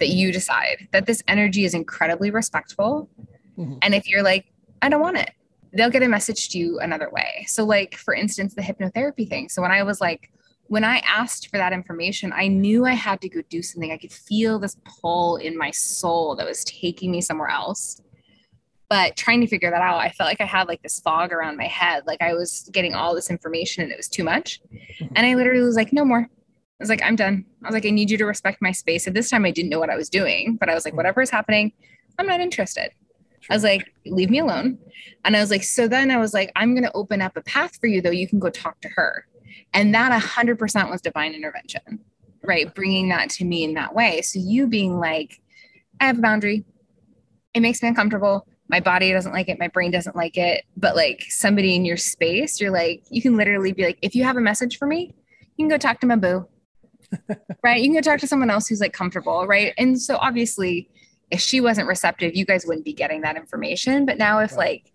[0.00, 3.08] that you decide that this energy is incredibly respectful,
[3.56, 3.78] Mhm.
[3.82, 4.46] and if you're like,
[4.82, 5.30] I don't want it,
[5.72, 7.44] they'll get a message to you another way.
[7.46, 9.48] So, like for instance, the hypnotherapy thing.
[9.48, 10.32] So when I was like
[10.68, 13.90] when I asked for that information, I knew I had to go do something.
[13.90, 18.00] I could feel this pull in my soul that was taking me somewhere else.
[18.90, 21.56] But trying to figure that out, I felt like I had like this fog around
[21.56, 22.06] my head.
[22.06, 24.60] Like I was getting all this information and it was too much.
[25.14, 26.20] And I literally was like, no more.
[26.20, 27.44] I was like, I'm done.
[27.62, 29.06] I was like, I need you to respect my space.
[29.06, 30.98] At this time, I didn't know what I was doing, but I was like, mm-hmm.
[30.98, 31.72] whatever is happening,
[32.18, 32.90] I'm not interested.
[33.50, 34.78] I was like, leave me alone.
[35.24, 37.42] And I was like, so then I was like, I'm going to open up a
[37.42, 38.10] path for you, though.
[38.10, 39.26] You can go talk to her.
[39.74, 42.00] And that 100% was divine intervention,
[42.42, 42.72] right?
[42.74, 44.22] Bringing that to me in that way.
[44.22, 45.40] So you being like,
[46.00, 46.64] I have a boundary.
[47.54, 48.46] It makes me uncomfortable.
[48.68, 49.58] My body doesn't like it.
[49.58, 50.64] My brain doesn't like it.
[50.76, 54.24] But like somebody in your space, you're like, you can literally be like, if you
[54.24, 55.14] have a message for me,
[55.56, 56.46] you can go talk to my boo.
[57.64, 57.80] right?
[57.80, 59.72] You can go talk to someone else who's like comfortable, right?
[59.78, 60.90] And so obviously,
[61.30, 64.06] if she wasn't receptive, you guys wouldn't be getting that information.
[64.06, 64.58] But now, if Right.
[64.58, 64.92] like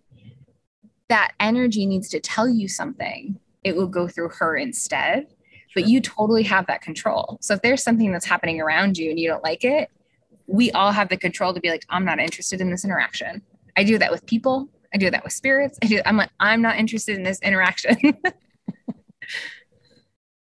[1.08, 5.26] that energy needs to tell you something, it will go through her instead.
[5.74, 7.38] But you totally have that control.
[7.40, 9.90] So if there's something that's happening around you and you don't like it,
[10.46, 13.42] we all have the control to be like, I'm not interested in this interaction.
[13.76, 14.68] I do that with people.
[14.94, 15.76] I do that with spirits.
[15.82, 16.00] I do.
[16.06, 17.96] I'm like, I'm not interested in this interaction.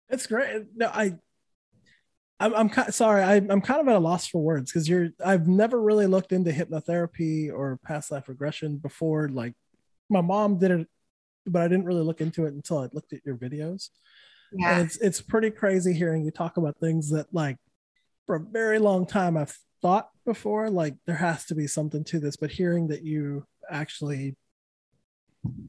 [0.09, 0.67] It's great.
[0.77, 1.17] No, I
[2.39, 3.23] I'm, I'm ki- sorry.
[3.23, 5.09] I, I'm kind of at a loss for words because you're.
[5.25, 9.29] I've never really looked into hypnotherapy or past life regression before.
[9.29, 9.55] Like,
[10.11, 10.89] my mom did it,
[11.47, 13.91] but I didn't really look into it until I looked at your videos.
[14.53, 14.79] Yeah.
[14.79, 17.57] And it's it's pretty crazy hearing you talk about things that like
[18.27, 20.71] for a very long time I've thought before.
[20.71, 24.37] Like there has to be something to this, but hearing that you actually,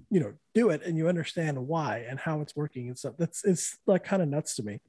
[0.10, 3.16] you know, do it and you understand why and how it's working and stuff.
[3.18, 4.82] That's it's like kind of nuts to me.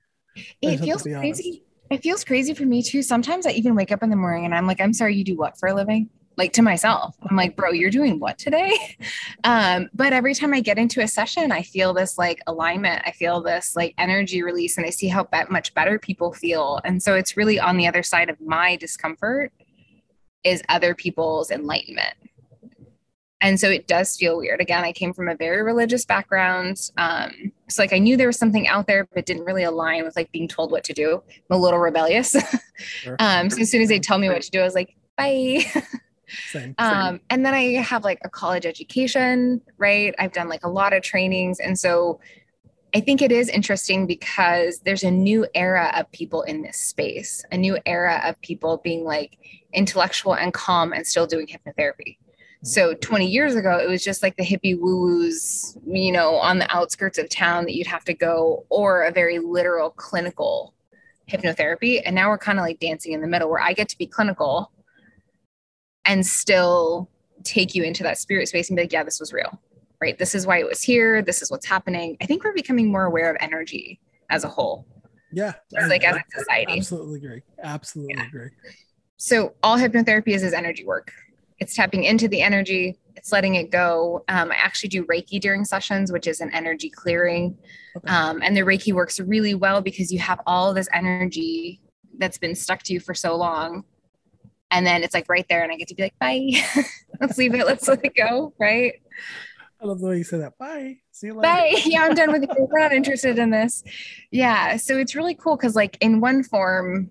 [0.63, 1.21] It feels honest.
[1.21, 1.65] crazy.
[1.91, 3.03] It feels crazy for me too.
[3.03, 5.37] Sometimes I even wake up in the morning and I'm like, I'm sorry, you do
[5.37, 6.11] what for a living?
[6.39, 8.73] Like to myself, I'm like, bro, you're doing what today?
[9.45, 13.03] Um, but every time I get into a session, I feel this like alignment.
[13.07, 16.81] I feel this like energy release, and I see how be- much better people feel.
[16.85, 19.53] And so it's really on the other side of my discomfort
[20.43, 22.15] is other people's enlightenment.
[23.41, 24.61] And so it does feel weird.
[24.61, 26.91] Again, I came from a very religious background.
[26.97, 30.17] Um, so like I knew there was something out there, but didn't really align with
[30.17, 31.23] like being told what to do.
[31.29, 32.37] I'm a little rebellious.
[33.19, 35.65] Um, so as soon as they tell me what to do, I was like, bye.
[36.51, 36.75] Same.
[36.79, 40.15] um, and then I have like a college education, right?
[40.19, 41.61] I've done like a lot of trainings.
[41.61, 42.21] And so
[42.95, 47.45] I think it is interesting because there's a new era of people in this space,
[47.53, 49.39] a new era of people being like
[49.73, 52.17] intellectual and calm and still doing hypnotherapy.
[52.65, 56.59] So 20 years ago, it was just like the hippie woo woos, you know, on
[56.59, 60.75] the outskirts of town that you'd have to go, or a very literal clinical
[61.31, 62.01] hypnotherapy.
[62.05, 64.07] And now we're kind of like dancing in the middle where I get to be
[64.07, 64.73] clinical
[66.09, 67.09] and still
[67.45, 69.61] take you into that spirit space and be like, yeah, this was real,
[70.01, 70.19] right?
[70.19, 71.23] This is why it was here.
[71.23, 72.17] This is what's happening.
[72.21, 74.87] I think we're becoming more aware of energy as a whole,
[75.31, 75.53] Yeah.
[75.73, 76.79] just like as a society.
[76.79, 77.43] absolutely agree.
[77.63, 78.27] Absolutely Yeah.
[78.27, 78.51] agree.
[79.19, 81.13] So all hypnotherapy is is energy work.
[81.61, 82.99] It's tapping into the energy.
[83.17, 84.25] It's letting it go.
[84.29, 87.59] Um, I actually do Reiki during sessions, which is an energy clearing.
[87.97, 88.09] Okay.
[88.09, 91.81] Um, and the Reiki works really well because you have all this energy
[92.19, 93.85] that's been stuck to you for so long.
[94.71, 96.51] And then it's like right there, and I get to be like, bye.
[97.21, 97.67] let's leave it.
[97.67, 98.53] Let's let it go.
[98.59, 98.95] Right.
[99.81, 100.59] I love the way you say that.
[100.59, 100.97] Bye.
[101.13, 101.43] See you later.
[101.43, 101.83] Bye.
[101.85, 102.49] Yeah, I'm done with you.
[102.59, 103.85] We're not interested in this.
[104.31, 104.77] Yeah.
[104.77, 107.11] So it's really cool because, like, in one form,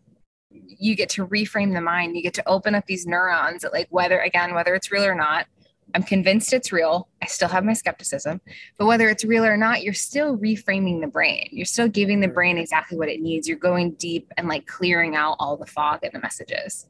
[0.51, 2.15] you get to reframe the mind.
[2.15, 5.15] You get to open up these neurons that, like, whether, again, whether it's real or
[5.15, 5.47] not,
[5.95, 7.07] I'm convinced it's real.
[7.21, 8.41] I still have my skepticism,
[8.77, 11.47] but whether it's real or not, you're still reframing the brain.
[11.51, 13.47] You're still giving the brain exactly what it needs.
[13.47, 16.87] You're going deep and like clearing out all the fog and the messages.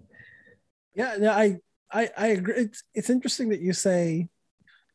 [0.98, 1.58] Yeah, yeah, I,
[1.92, 2.56] I, I agree.
[2.56, 4.28] It's, it's interesting that you say,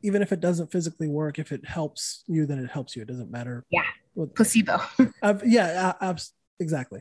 [0.03, 3.03] even if it doesn't physically work, if it helps you, then it helps you.
[3.03, 3.65] It doesn't matter.
[3.71, 3.85] Yeah.
[4.15, 4.81] What, Placebo.
[5.23, 6.21] I've, yeah, I, I've,
[6.59, 7.01] exactly.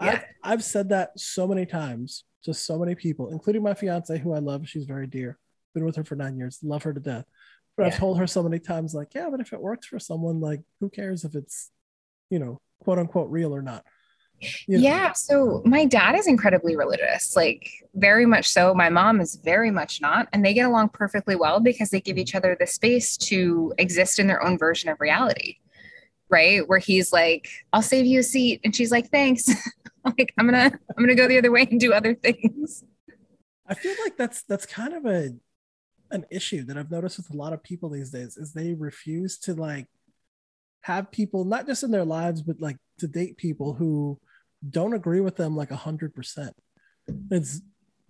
[0.00, 0.10] Yeah.
[0.10, 4.34] I've, I've said that so many times to so many people, including my fiance, who
[4.34, 4.68] I love.
[4.68, 5.38] She's very dear.
[5.74, 6.58] Been with her for nine years.
[6.62, 7.24] Love her to death.
[7.76, 10.40] But I've told her so many times, like, yeah, but if it works for someone,
[10.40, 11.70] like, who cares if it's,
[12.28, 13.82] you know, quote unquote real or not?
[14.68, 14.78] Know?
[14.78, 15.12] Yeah.
[15.12, 18.74] So my dad is incredibly religious, like very much so.
[18.74, 20.28] My mom is very much not.
[20.32, 24.18] And they get along perfectly well because they give each other the space to exist
[24.18, 25.56] in their own version of reality.
[26.28, 26.66] Right.
[26.66, 28.60] Where he's like, I'll save you a seat.
[28.64, 29.48] And she's like, thanks.
[30.04, 32.84] like, I'm gonna, I'm gonna go the other way and do other things.
[33.66, 35.34] I feel like that's that's kind of a
[36.10, 39.38] an issue that I've noticed with a lot of people these days is they refuse
[39.40, 39.86] to like
[40.82, 44.20] have people not just in their lives but like to date people who
[44.68, 46.54] don't agree with them like a hundred percent.
[47.30, 47.60] It's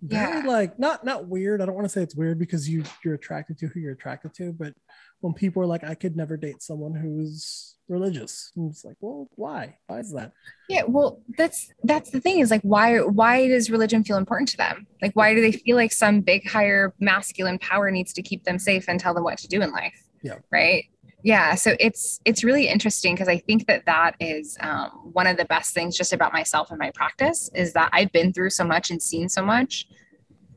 [0.01, 0.47] very Yeah.
[0.47, 1.61] like not not weird.
[1.61, 4.33] I don't want to say it's weird because you you're attracted to who you're attracted
[4.35, 4.73] to, but
[5.21, 9.29] when people are like, I could never date someone who's religious, and it's like, well,
[9.35, 9.77] why?
[9.87, 10.33] Why is that?
[10.67, 10.83] Yeah.
[10.85, 14.85] Well, that's, that's the thing is like, why, why does religion feel important to them?
[15.01, 18.59] Like, why do they feel like some big, higher masculine power needs to keep them
[18.59, 20.03] safe and tell them what to do in life?
[20.21, 20.39] Yeah.
[20.51, 20.85] Right.
[21.23, 21.55] Yeah.
[21.55, 25.45] So it's, it's really interesting because I think that that is um, one of the
[25.45, 28.91] best things just about myself and my practice is that I've been through so much
[28.91, 29.87] and seen so much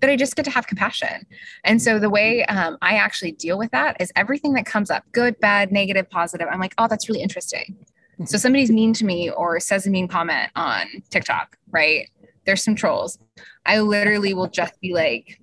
[0.00, 1.24] that I just get to have compassion.
[1.64, 5.04] And so the way um, I actually deal with that is everything that comes up,
[5.12, 6.48] good, bad, negative, positive.
[6.50, 7.76] I'm like, oh, that's really interesting.
[8.24, 12.08] So somebody's mean to me or says a mean comment on TikTok, right?
[12.44, 13.18] There's some trolls.
[13.66, 15.38] I literally will just be like,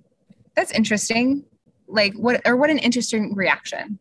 [0.56, 1.44] that's interesting.
[1.88, 4.00] Like what or what an interesting reaction.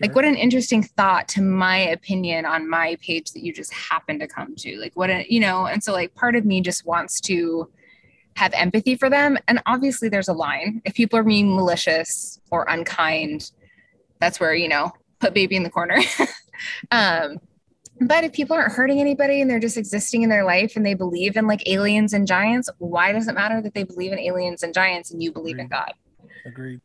[0.00, 4.18] Like what an interesting thought to my opinion on my page that you just happen
[4.18, 4.78] to come to.
[4.78, 7.68] Like what a you know, and so like part of me just wants to
[8.36, 9.38] have empathy for them.
[9.48, 10.82] And obviously there's a line.
[10.84, 13.50] If people are being malicious or unkind,
[14.20, 15.98] that's where, you know, put baby in the corner.
[16.90, 17.38] um
[17.98, 20.92] but if people aren't hurting anybody and they're just existing in their life and they
[20.92, 24.62] believe in like aliens and giants, why does it matter that they believe in aliens
[24.62, 25.94] and giants and you believe in God?
[26.44, 26.80] Agreed.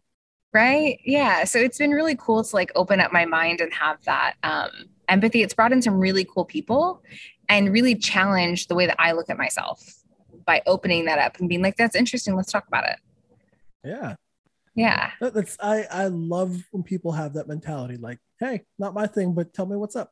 [0.53, 0.99] Right.
[1.05, 1.45] Yeah.
[1.45, 4.69] So it's been really cool to like open up my mind and have that um,
[5.07, 5.43] empathy.
[5.43, 7.01] It's brought in some really cool people
[7.47, 9.81] and really challenged the way that I look at myself
[10.45, 12.35] by opening that up and being like, that's interesting.
[12.35, 12.97] Let's talk about it.
[13.85, 14.15] Yeah.
[14.75, 15.11] Yeah.
[15.21, 19.33] That- That's I I love when people have that mentality like, hey, not my thing,
[19.33, 20.11] but tell me what's up.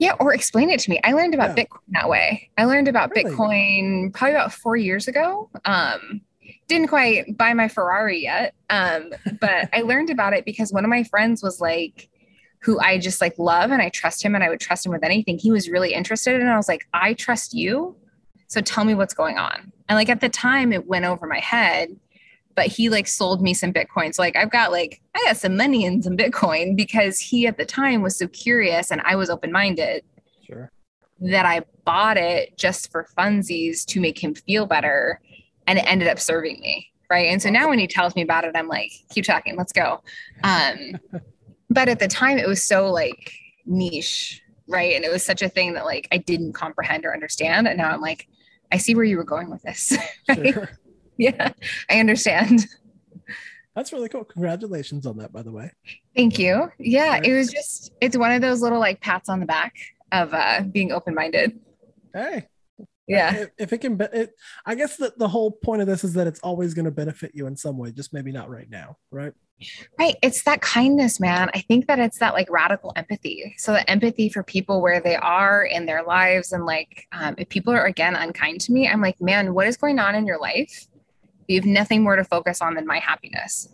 [0.00, 0.14] Yeah.
[0.18, 1.00] Or explain it to me.
[1.04, 1.64] I learned about Yeah.
[1.64, 2.50] Bitcoin that way.
[2.58, 3.30] I learned about Really?
[3.30, 5.48] Bitcoin probably about four years ago.
[5.64, 6.22] Um,
[6.68, 8.54] didn't quite buy my Ferrari yet.
[8.70, 9.10] Um,
[9.40, 12.08] but I learned about it because one of my friends was like,
[12.60, 15.04] who I just like love and I trust him and I would trust him with
[15.04, 15.36] anything.
[15.36, 17.94] He was really interested and I was like, I trust you.
[18.46, 19.70] So tell me what's going on.
[19.88, 21.94] And like at the time it went over my head,
[22.54, 24.14] but he like sold me some Bitcoin.
[24.14, 27.58] So like I've got like, I got some money in some Bitcoin because he at
[27.58, 30.02] the time was so curious and I was open-minded
[30.42, 30.70] Sure.
[31.20, 35.20] that I bought it just for funsies to make him feel better.
[35.66, 36.90] And it ended up serving me.
[37.10, 37.28] Right.
[37.28, 40.02] And so now when he tells me about it, I'm like, keep talking, let's go.
[40.42, 40.98] Um,
[41.70, 43.32] but at the time it was so like
[43.66, 44.42] niche.
[44.66, 44.94] Right.
[44.96, 47.68] And it was such a thing that like I didn't comprehend or understand.
[47.68, 48.26] And now I'm like,
[48.72, 49.96] I see where you were going with this.
[50.28, 50.54] Right?
[50.54, 50.70] Sure.
[51.18, 51.52] yeah,
[51.90, 52.66] I understand.
[53.76, 54.24] That's really cool.
[54.24, 55.70] Congratulations on that, by the way.
[56.16, 56.70] Thank you.
[56.78, 57.26] Yeah, Right.
[57.26, 59.74] it was just it's one of those little like pats on the back
[60.12, 61.58] of uh being open-minded.
[62.12, 62.46] Hey,
[63.06, 63.34] Yeah.
[63.36, 64.34] if, if it can, be, it,
[64.64, 67.32] I guess that the whole point of this is that it's always going to benefit
[67.34, 69.32] you in some way, just maybe not right now, right?
[69.98, 70.16] Right.
[70.22, 71.50] It's that kindness, man.
[71.54, 73.54] I think that it's that like radical empathy.
[73.58, 76.52] So the empathy for people where they are in their lives.
[76.52, 79.76] And like um, if people are again unkind to me, I'm like, man, what is
[79.76, 80.86] going on in your life?
[81.46, 83.68] You have nothing more to focus on than my happiness.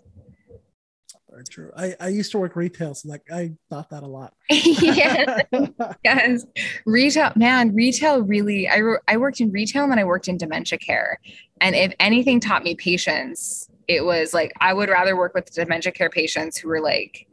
[1.31, 1.71] Very true.
[1.77, 4.35] I, I used to work retail, so like I thought that a lot.
[4.51, 5.43] yeah.
[6.05, 6.45] Yes.
[6.87, 10.37] Retail, man, retail really, I, wo- I worked in retail and then I worked in
[10.37, 11.19] dementia care.
[11.61, 15.93] And if anything taught me patience, it was like, I would rather work with dementia
[15.93, 17.27] care patients who were like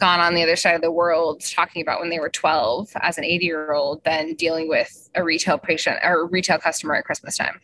[0.00, 3.18] gone on the other side of the world talking about when they were 12 as
[3.18, 7.04] an 80 year old than dealing with a retail patient or a retail customer at
[7.04, 7.60] Christmas time.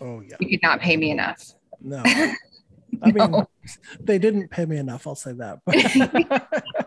[0.00, 0.36] oh yeah.
[0.38, 1.54] You could not pay me enough.
[1.80, 2.02] No.
[3.00, 3.46] I mean,
[4.00, 5.06] they didn't pay me enough.
[5.06, 5.60] I'll say that.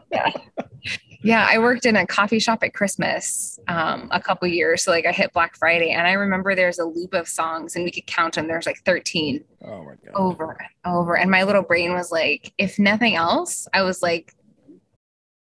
[1.26, 4.84] Yeah, I worked in a coffee shop at Christmas um, a couple years.
[4.84, 7.84] So like I hit Black Friday, and I remember there's a loop of songs, and
[7.84, 8.48] we could count them.
[8.48, 10.14] There's like 13 oh my god.
[10.14, 14.36] over and over, and my little brain was like, if nothing else, I was like,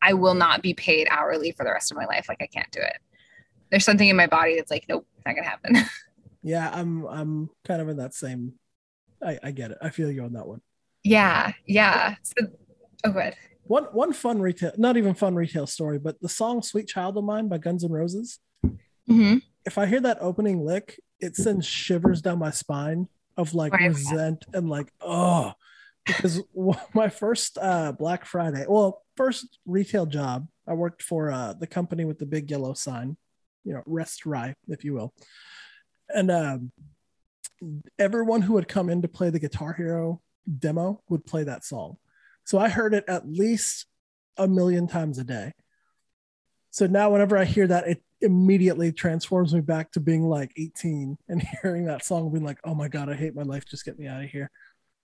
[0.01, 2.31] I will not be paid hourly for the rest of my life.
[2.31, 2.97] Like I can't do it.
[3.71, 5.77] There's something in my body that's like, nope, not gonna happen.
[6.47, 8.53] Yeah, I'm I'm kind of in that same.
[9.25, 9.79] I, I get it.
[9.83, 10.61] I feel you on that one.
[11.03, 12.17] yeah, yeah.
[12.23, 12.47] So,
[13.05, 13.35] oh, good.
[13.65, 17.25] One one fun retail, not even fun retail story, but the song "Sweet Child of
[17.25, 18.39] Mine" by Guns N' Roses.
[19.07, 23.73] hmm If I hear that opening lick, it sends shivers down my spine of like
[23.73, 23.89] Right.
[23.89, 25.53] resent and like oh,
[26.05, 26.43] because
[26.95, 32.05] my first uh, Black Friday, well, first retail job, I worked for uh, the company
[32.05, 33.17] with the big yellow sign,
[33.65, 35.15] you know, Best Buy, if you will,
[36.11, 36.73] and um,
[37.99, 40.21] everyone who would come in to play the Guitar Hero
[40.59, 41.97] demo would play that song.
[42.45, 43.87] So I heard it at least
[44.37, 45.53] a million times a day.
[46.71, 51.17] So now whenever I hear that, it immediately transforms me back to being like 18
[51.29, 53.65] and hearing that song being like, oh my God, I hate my life.
[53.65, 54.51] Just get me out of here.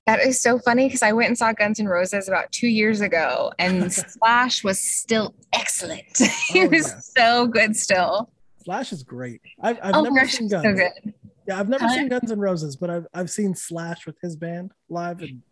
[0.06, 3.00] That is so funny because I went and saw Guns N' Roses about two years
[3.00, 6.02] ago, and Slash was still excellent.
[6.48, 6.98] he Oh, was yeah.
[6.98, 8.32] so good still.
[8.64, 9.40] Slash is great.
[9.62, 11.14] I've, I've oh never gosh, seen so good.
[11.50, 11.94] Yeah, I've never Huh?
[11.94, 15.20] seen Guns N' Roses, but I've, I've seen Slash with his band live.
[15.20, 15.42] And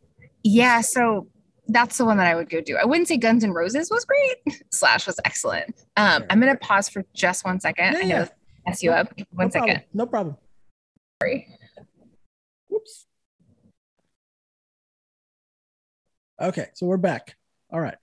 [0.45, 1.27] Yeah, so
[1.67, 2.77] that's the one that I would go do.
[2.77, 4.37] I wouldn't say Guns N' Roses was great.
[4.71, 5.75] Slash was excellent.
[5.97, 7.95] Um, I'm gonna pause for just one second.
[7.95, 8.29] Yeah, I know yeah.
[8.65, 9.13] mess you up.
[9.33, 9.67] One no second.
[9.67, 9.83] problem.
[9.93, 10.37] No problem.
[11.21, 11.49] Sorry.
[12.69, 13.07] Whoops.
[16.41, 17.35] Okay, so we're back.
[17.73, 17.97] All right.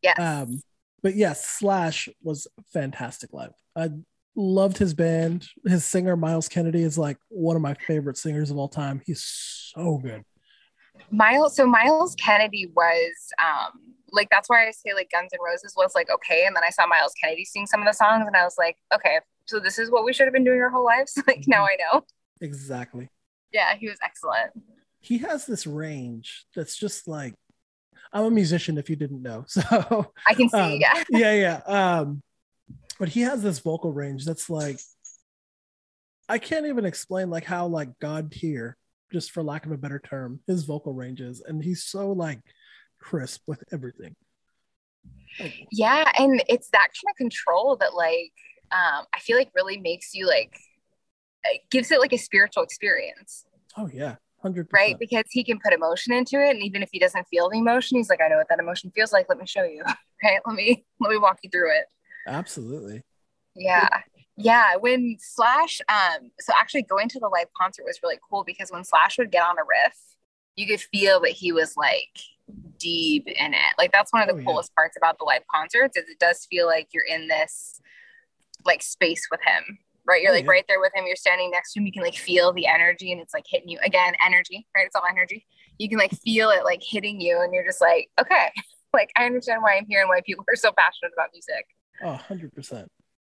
[0.00, 0.14] Yeah.
[0.14, 0.62] Um,
[1.02, 3.52] but yes, Slash was fantastic live.
[3.76, 3.90] I
[4.36, 5.48] loved his band.
[5.64, 9.02] His singer Myles Kennedy is like one of my favorite singers of all time.
[9.04, 10.24] He's so good.
[11.10, 13.80] Myles, so Myles Kennedy was um
[14.12, 16.70] like that's why I say like Guns N' Roses was like okay, and then I
[16.70, 19.78] saw Myles Kennedy sing some of the songs, and I was like, okay, so this
[19.78, 21.20] is what we should have been doing our whole lives.
[21.26, 22.02] like now I know.
[22.40, 23.08] Exactly.
[23.52, 24.52] Yeah, he was excellent.
[25.00, 27.34] He has this range that's just like
[28.12, 29.44] I'm a musician if you didn't know.
[29.48, 30.58] So I can see.
[30.58, 31.60] Um, yeah, yeah, yeah.
[31.66, 32.22] Um,
[32.98, 34.78] but he has this vocal range that's like
[36.28, 38.76] I can't even explain like how like God tier,
[39.12, 42.40] just for lack of a better term, his vocal range is, and he's so like
[43.00, 44.16] crisp with everything.
[45.38, 48.32] Like, yeah, and it's that kind of control that like
[48.72, 50.58] um I feel like really makes you like
[51.70, 53.44] gives it like a spiritual experience.
[53.76, 54.98] oh yeah, hundred right?
[54.98, 57.98] Because he can put emotion into it, and even if he doesn't feel the emotion,
[57.98, 59.26] he's like, "I know what that emotion feels like.
[59.28, 59.82] Let me show you."
[60.24, 60.40] Right?
[60.46, 61.84] Let me let me walk you through it.
[62.26, 63.02] Absolutely.
[63.54, 63.88] Yeah.
[64.36, 64.76] Yeah.
[64.76, 68.84] When Slash, um, so actually going to the live concert was really cool because when
[68.84, 69.94] Slash would get on a riff,
[70.56, 72.08] you could feel that he was like
[72.78, 73.60] deep in it.
[73.78, 74.44] Like that's one of the Oh, yeah.
[74.44, 77.80] coolest parts about the live concerts is it does feel like you're in this
[78.64, 79.78] like space with him.
[80.06, 80.22] Right.
[80.22, 80.50] You're Oh, like yeah.
[80.50, 81.04] right there with him.
[81.06, 81.86] You're standing next to him.
[81.86, 84.86] You can like feel the energy and it's like hitting you again, energy, right?
[84.86, 85.46] It's all energy.
[85.78, 88.50] You can like feel it like hitting you and you're just like, okay,
[88.94, 91.66] like I understand why I'm here and why people are so passionate about music.
[92.02, 92.86] Oh, 100%.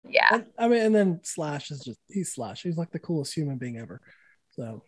[0.09, 0.26] Yeah.
[0.32, 2.62] And, I mean, and then Slash is just, he's Slash.
[2.62, 4.00] He's like the coolest human being ever.
[4.50, 4.82] So,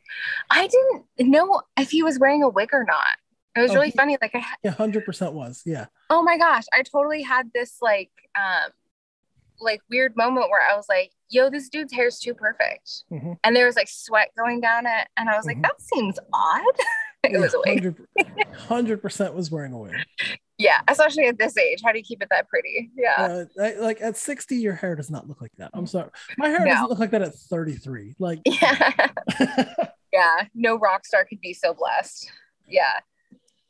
[0.50, 3.04] I didn't know if he was wearing a wig or not.
[3.56, 4.16] It was Oh, really he- funny.
[4.20, 5.62] Like I had, yeah, 100% was.
[5.66, 5.86] Yeah.
[6.08, 8.70] oh my gosh, I totally had this like um
[9.60, 13.04] like weird moment where I was like, yo, this dude's hair is too perfect.
[13.12, 13.36] Mhm.
[13.44, 15.08] And there was like sweat going down it.
[15.16, 16.62] And I was like, that seems odd.
[17.24, 17.94] it was a wig.
[18.16, 19.94] 100 percent was wearing a wig.
[20.60, 21.80] Yeah, especially at this age.
[21.82, 22.90] How do you keep it that pretty?
[22.94, 23.14] Yeah.
[23.58, 25.70] Uh, I- like at 60, your hair does not look like that.
[25.72, 26.10] I'm sorry.
[26.36, 26.66] My hair No.
[26.66, 28.14] doesn't look like that at 33.
[28.18, 28.90] Like, Yeah.
[30.12, 30.44] yeah.
[30.54, 32.30] No rock star could be so blessed.
[32.68, 32.98] Yeah.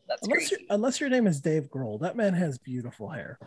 [0.08, 3.38] That's unless, your unless your name is Dave Grohl, that man has beautiful hair.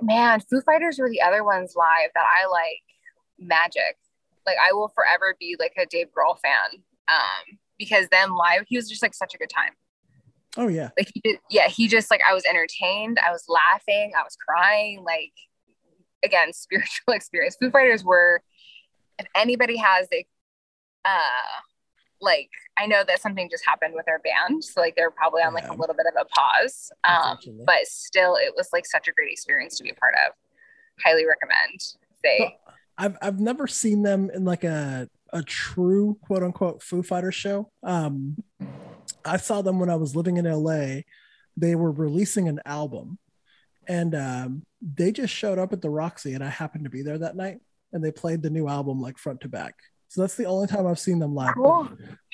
[0.00, 2.80] Man, Foo Fighters were the other ones live that I like
[3.38, 3.98] magic.
[4.46, 6.82] Like I will forever be like a Dave Grohl fan.
[7.08, 9.72] Um, because them live, he was just like such a good time.
[10.56, 10.90] Oh, yeah.
[10.98, 14.36] Like he did, yeah, he just like I was entertained, I was laughing, I was
[14.36, 15.32] crying, like
[16.24, 17.56] again, spiritual experience.
[17.60, 18.42] Foo Fighters were
[19.18, 20.26] if anybody has a
[21.04, 21.60] uh
[22.20, 24.62] like I know that something just happened with their band.
[24.62, 25.72] So like they're probably on like Yeah.
[25.74, 26.92] a little bit of a pause.
[27.04, 30.34] Um but still it was like such a great experience to be a part of.
[31.02, 31.80] Highly recommend.
[32.22, 37.02] They So, I've I've never seen them in like a a true quote unquote Foo
[37.02, 37.70] Fighter show.
[37.82, 38.36] Um,
[39.24, 41.00] I saw them when I was living in LA.
[41.56, 43.18] They were releasing an album,
[43.86, 47.18] and um, they just showed up at the Roxy, and I happened to be there
[47.18, 47.60] that night,
[47.92, 49.74] and they played the new album like front to back.
[50.08, 51.54] So that's the only time I've seen them live.
[51.54, 51.88] cool.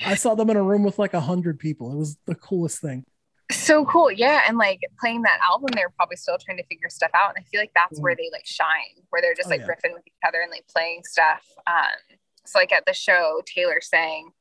[0.05, 1.91] I saw them in a room with like a hundred people.
[1.91, 3.05] It was the coolest thing.
[3.51, 4.11] So cool.
[4.11, 4.41] Yeah.
[4.47, 7.33] And like playing that album, they're probably still trying to figure stuff out.
[7.35, 8.03] And I feel like that's Mm.
[8.03, 9.67] where they like shine, where they're just Oh, like yeah.
[9.67, 11.41] riffing with each other and like playing stuff.
[11.65, 14.31] Um, so like at the show, Taylor sang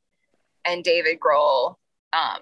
[0.64, 1.76] and David Grohl
[2.12, 2.40] um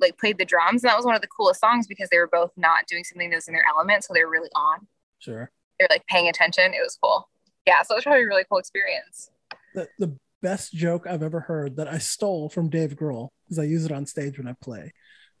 [0.00, 0.84] like played the drums.
[0.84, 3.30] And that was one of the coolest songs because they were both not doing something
[3.30, 4.04] that was in their element.
[4.04, 4.86] So they were really on.
[5.18, 5.50] Sure.
[5.78, 6.74] They're like paying attention.
[6.74, 7.28] It was cool.
[7.66, 7.82] Yeah.
[7.82, 9.30] So it was probably a really cool experience.
[9.74, 13.64] the, the best joke I've ever heard that I stole from Dave Grohl because I
[13.64, 14.92] use it on stage when I play.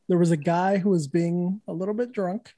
[0.08, 2.52] There was a guy who was being a little bit drunk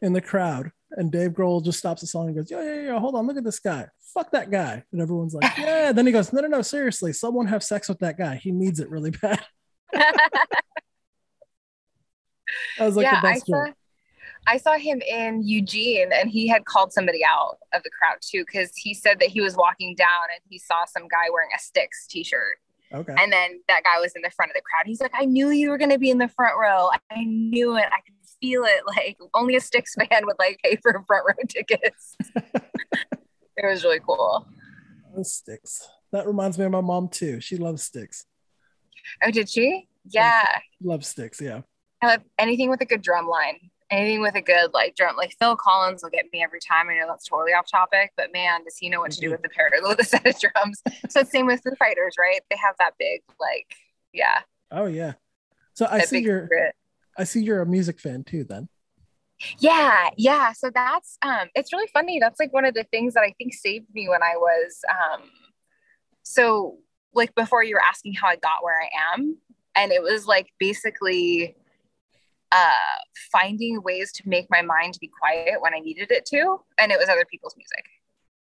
[0.00, 2.98] in the crowd, and Dave Grohl just stops the song and goes, "Yo, yo, yo,
[3.00, 3.86] hold on, look at this guy.
[4.14, 7.46] Fuck that guy." And everyone's like, "Yeah." Then he goes, "No, no, no, seriously, someone
[7.46, 8.36] have sex with that guy.
[8.36, 9.44] He needs it really bad."
[9.92, 10.46] That
[12.86, 13.74] was like yeah, the I best saw, joke.
[14.46, 18.44] I saw him in Eugene, and he had called somebody out of the crowd too,
[18.46, 21.58] because he said that he was walking down and he saw some guy wearing a
[21.58, 22.58] Styx T-shirt,
[22.92, 23.14] Okay.
[23.18, 24.86] and then that guy was in the front of the crowd.
[24.86, 26.90] He's like, "I knew you were going to be in the front row.
[27.10, 27.86] I knew it.
[27.86, 28.82] I could feel it.
[28.86, 32.16] Like only a Styx fan would like pay for front row tickets."
[33.56, 34.46] it was really cool.
[35.22, 35.88] Styx.
[36.12, 37.40] That reminds me of my mom too.
[37.40, 38.26] She loves Styx.
[39.22, 39.88] Oh, did she?
[40.08, 41.40] Yeah, Love Styx.
[41.40, 41.62] Yeah.
[42.02, 43.58] I love anything with a good drum line.
[43.90, 46.88] Anything with a good like drum, like Phil Collins will get me every time.
[46.88, 49.42] I know that's totally off topic, but man, does he know what to do with
[49.42, 50.82] the pair with a set of drums?
[51.08, 52.40] so same with Foo Fighters, right?
[52.50, 53.74] They have that big, like,
[54.12, 54.40] yeah,
[54.70, 55.14] Oh yeah.
[55.74, 56.48] So I see you're.
[57.18, 58.44] I see you're a music fan too.
[58.44, 58.68] Then.
[59.58, 60.52] Yeah, yeah.
[60.52, 62.18] So that's um it's really funny.
[62.20, 65.22] That's like one of the things that I think saved me when I was um
[66.22, 66.78] so
[67.16, 69.36] like before you were asking how I got where I am.
[69.74, 71.56] And it was like basically
[72.52, 72.96] uh
[73.32, 76.60] finding ways to make my mind be quiet when I needed it to.
[76.78, 77.84] And it was other people's music.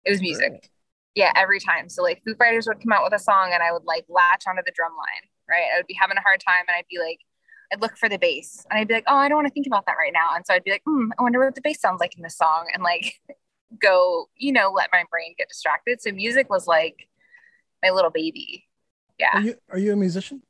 [0.05, 0.51] It was music.
[0.51, 0.69] Right.
[1.13, 1.89] Yeah, every time.
[1.89, 4.43] So like Foo Fighters would come out with a song and I would like latch
[4.47, 5.67] onto the drum line, right?
[5.74, 7.19] I would be having a hard time and I'd be like,
[7.72, 9.67] I'd look for the bass and I'd be like, oh, I don't want to think
[9.67, 10.30] about that right now.
[10.36, 12.38] And so I'd be like, hmm, I wonder what the bass sounds like in this
[12.38, 13.19] song and like
[13.82, 16.01] go, you know, let my brain get distracted.
[16.01, 17.07] So music was like
[17.84, 18.65] my little baby.
[19.19, 19.36] Yeah.
[19.38, 20.41] Are you are you a musician?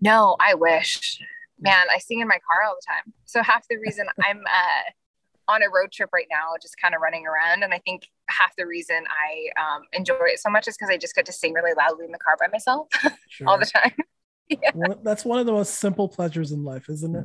[0.00, 1.20] No, I wish.
[1.60, 3.14] Man, I sing in my car all the time.
[3.24, 7.00] So half the reason I'm uh, on a road trip right now, just kind of
[7.00, 10.76] running around, and I think half the reason I um, enjoy it so much is
[10.76, 12.88] because I just get to sing really loudly in the car by myself
[13.28, 13.48] Sure.
[13.48, 13.92] all the time.
[14.74, 17.24] One- that's one of the most simple pleasures in life, isn't it?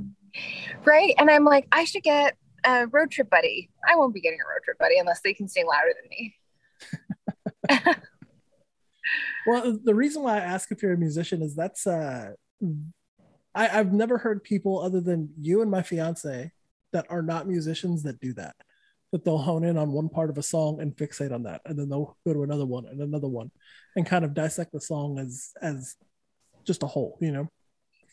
[0.85, 1.13] right?
[1.17, 3.69] And I'm like, I should get a road trip buddy.
[3.89, 6.35] I won't be getting a road trip buddy unless they can sing louder than me.
[9.47, 12.31] Well, the reason why I ask if you're a musician is that's uh
[13.55, 16.51] I, I've never heard people other than you and my fiance
[16.91, 18.55] that are not musicians that do that.
[19.11, 21.77] that they'll hone in on one part of a song and fixate on that, and
[21.77, 23.51] then they'll go to another one and another one,
[23.95, 25.95] and kind of dissect the song as as
[26.63, 27.47] just a whole, you know.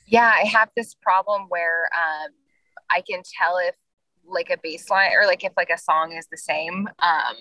[0.06, 2.30] Yeah, I have this problem where um,
[2.90, 3.74] I can tell if
[4.24, 6.88] like a bass line or like if like a song is the same.
[7.00, 7.36] Um,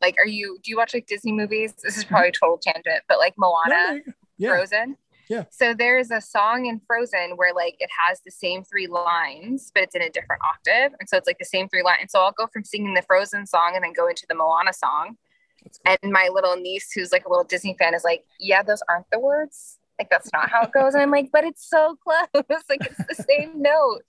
[0.00, 1.74] like, are you do you watch like Disney movies?
[1.82, 4.00] This is probably a total tangent, but like Moana,
[4.38, 4.50] Yeah.
[4.50, 4.96] Frozen.
[5.28, 5.44] Yeah.
[5.50, 9.84] So there's a song in Frozen where like it has the same three lines, but
[9.84, 10.92] it's in a different octave.
[10.98, 12.10] And so it's like the same three lines.
[12.10, 15.16] So I'll go from singing the Frozen song and then go into the Moana song.
[15.62, 15.96] Cool.
[16.02, 19.06] And my little niece, who's like a little Disney fan, is like, Yeah, those aren't
[19.12, 19.78] the words.
[20.00, 20.94] Like that's not how it goes.
[20.94, 22.26] And I'm like, but it's so close.
[22.68, 24.00] like it's the same note.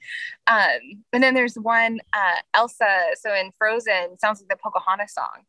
[0.47, 2.97] Um, and then there's one uh Elsa.
[3.19, 5.43] So in Frozen, sounds like the Pocahontas song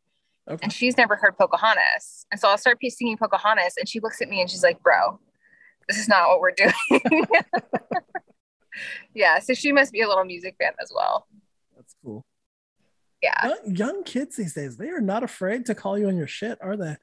[0.49, 0.59] Okay.
[0.61, 2.25] and she's never heard Pocahontas.
[2.31, 5.19] And so I'll start singing Pocahontas, and she looks at me and she's like, "Bro,
[5.87, 7.25] this is not what we're doing."
[9.13, 11.27] yeah, so she must be a little music fan as well.
[11.75, 12.25] That's cool.
[13.21, 13.47] Yeah.
[13.47, 16.57] Young, young kids these days, they are not afraid to call you on your shit,
[16.61, 16.97] are they?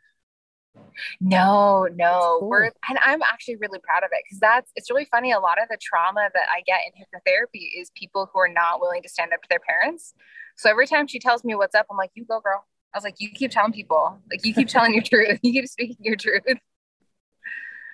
[1.20, 2.48] No, no, cool.
[2.48, 5.32] we're and I'm actually really proud of it because that's it's really funny.
[5.32, 8.80] A lot of the trauma that I get in hypnotherapy is people who are not
[8.80, 10.14] willing to stand up to their parents.
[10.56, 13.04] So every time she tells me what's up, I'm like, "You go, girl." I was
[13.04, 16.16] like, "You keep telling people, like you keep telling your truth, you keep speaking your
[16.16, 16.42] truth."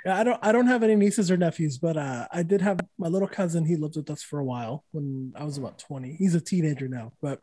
[0.04, 2.78] Yeah, I don't I don't have any nieces or nephews, but uh, I did have
[2.98, 3.64] my little cousin.
[3.64, 6.12] He lived with us for a while when I was about 20.
[6.12, 7.40] He's a teenager now, but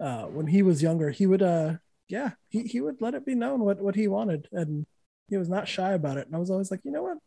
[0.00, 1.74] uh, when he was younger, he would uh
[2.08, 4.86] yeah, he, he would let it be known what, what he wanted and
[5.28, 6.26] he was not shy about it.
[6.26, 7.18] And I was always like, you know what?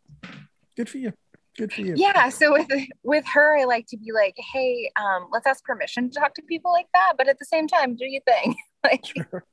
[0.75, 1.13] Good for you.
[1.57, 1.93] Good for you.
[1.97, 2.67] yeah so with
[3.03, 6.41] with her i like to be like hey um let's ask permission to talk to
[6.43, 9.43] people like that but at the same time do your thing like Sure.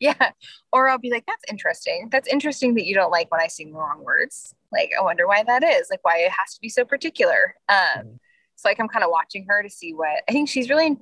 [0.00, 0.32] yeah
[0.72, 3.72] or i'll be like that's interesting that's interesting that you don't like when i sing
[3.72, 6.68] the wrong words like i wonder why that is like why it has to be
[6.68, 8.18] so particular um Mhm.
[8.56, 10.98] so like i'm kind of watching her to see what i think she's really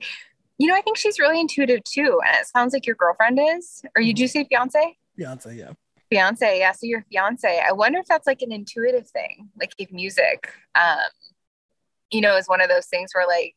[0.58, 3.82] you know i think she's really intuitive too and it sounds like your girlfriend is
[3.96, 5.72] or you do you say fiance Beyonce, yeah.
[6.10, 9.90] Fiance yeah so your fiance i wonder if that's like an intuitive thing like if
[9.92, 10.98] music um
[12.10, 13.54] you know is one of those things where like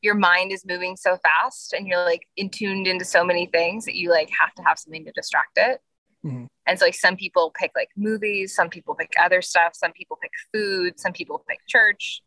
[0.00, 3.84] your mind is moving so fast and you're like in tuned into so many things
[3.84, 5.80] that you like have to have something to distract it.
[6.24, 6.46] Mhm.
[6.66, 10.16] and so like some people pick like movies some people pick other stuff some people
[10.22, 12.22] pick food some people pick church.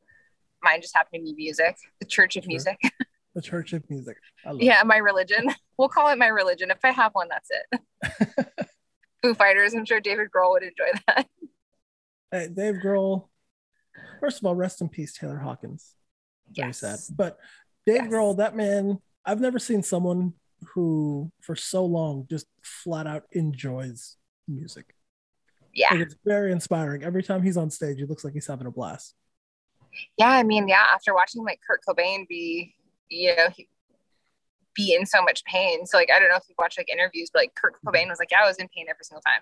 [0.62, 2.50] Mine just happened to be music the church of Sure.
[2.50, 2.78] music.
[3.36, 4.16] The Church of Music.
[4.60, 5.54] Yeah my religion.
[5.78, 6.72] We'll call it my religion.
[6.72, 8.48] If i have one that's it
[9.26, 11.28] foo fighters i'm sure david grohl would enjoy that.
[12.32, 13.30] Hey, Dave Grohl.
[14.20, 15.94] First of all, rest in peace, Taylor Hawkins.
[16.54, 16.80] Very Yes.
[16.80, 17.00] sad.
[17.16, 17.38] But
[17.86, 18.12] Dave Yes.
[18.12, 20.34] Grohl, that man, I've never seen someone
[20.74, 24.18] who for so long just flat out enjoys
[24.50, 24.96] music.
[25.74, 27.04] yeah Like, it's very inspiring.
[27.04, 29.14] Every time he's on stage, he looks like he's having a blast.
[30.18, 32.76] yeah i mean yeah after watching like kurt cobain be
[33.10, 33.70] you know he,
[34.76, 35.86] be in so much pain.
[35.86, 37.90] So like i don't know if you've watched like interviews but like kurt mm-hmm.
[37.90, 39.42] cobain was like yeah i was in pain every single time.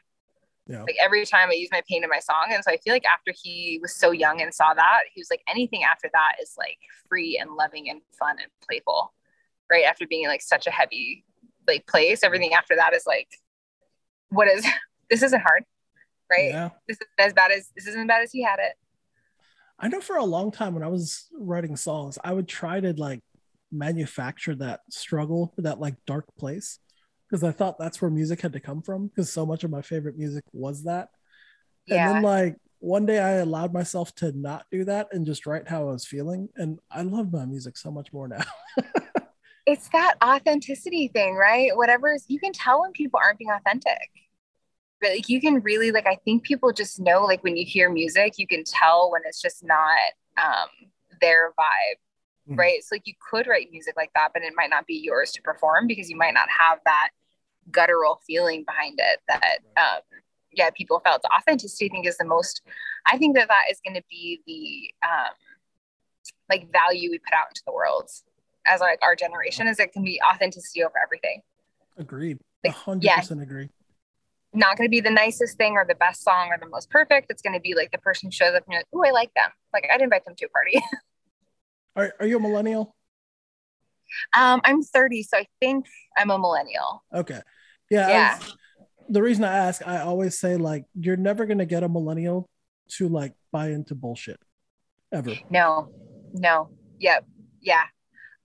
[0.66, 0.84] Yeah.
[0.84, 3.04] like every time i use my pain in my song and so i feel like
[3.04, 6.56] after he was so young and saw that he was like anything after that is
[6.58, 6.78] like
[7.10, 9.12] free and loving and fun and playful
[9.72, 9.86] right?
[9.86, 11.26] After being in like such a heavy
[11.68, 13.30] like place everything after that is like
[14.30, 14.66] what is
[15.10, 15.64] this isn't hard
[16.32, 16.50] right?
[16.50, 16.70] Yeah.
[16.88, 18.74] this isn't as bad as this isn't as bad as he had it.
[19.80, 22.94] I know for a long time when I was writing songs, I would try to
[22.94, 23.20] like
[23.74, 26.80] manufacture that struggle, that like dark place,
[27.30, 29.08] because I thought that's where music had to come from.
[29.08, 31.10] Because so much of my favorite music was that.
[31.90, 35.46] And yeah then like one day I allowed myself to not do that and just
[35.46, 36.50] write how I was feeling.
[36.58, 38.44] And I love my music so much more now.
[39.66, 41.76] it's that authenticity thing, right?
[41.78, 44.10] Whatever is, you can tell when people aren't being authentic.
[45.00, 47.90] But like you can really like I think people just know like when you hear
[47.90, 49.98] music, you can tell when it's just not
[50.38, 50.68] um
[51.22, 52.00] their vibe.
[52.50, 52.58] Mhm.
[52.58, 52.84] Right.
[52.84, 55.42] So like you could write music like that, but it might not be yours to
[55.42, 57.10] perform because you might not have that
[57.72, 60.02] guttural feeling behind it that um
[60.52, 62.62] yeah, people felt authenticity I think is the most
[63.06, 65.34] I think that that is going to be the um
[66.50, 68.10] like value we put out into the world
[68.66, 71.42] as like our generation is it can be authenticity over everything
[71.98, 72.40] Agreed.
[72.66, 73.16] A Like, hundred yeah.
[73.20, 73.70] percent agree.
[74.54, 77.28] not going to be the nicest thing or the best song or the most perfect
[77.30, 79.12] it's going to be like the person who shows up and you're like oh i
[79.12, 80.74] like them like i'd invite them to a party
[81.96, 82.96] Are, are you a millennial?
[84.38, 85.88] um i'm 30 so i think
[86.18, 87.42] i'm a millennial Okay.
[87.90, 88.08] Yeah.
[88.10, 88.38] Yeah.
[88.40, 88.58] was-
[89.10, 92.48] the reason I ask, I always say like you're never gonna get a millennial
[92.92, 94.40] to like buy into bullshit
[95.12, 95.32] ever.
[95.50, 95.90] no
[96.32, 96.70] no
[97.00, 97.26] yep
[97.62, 97.84] yeah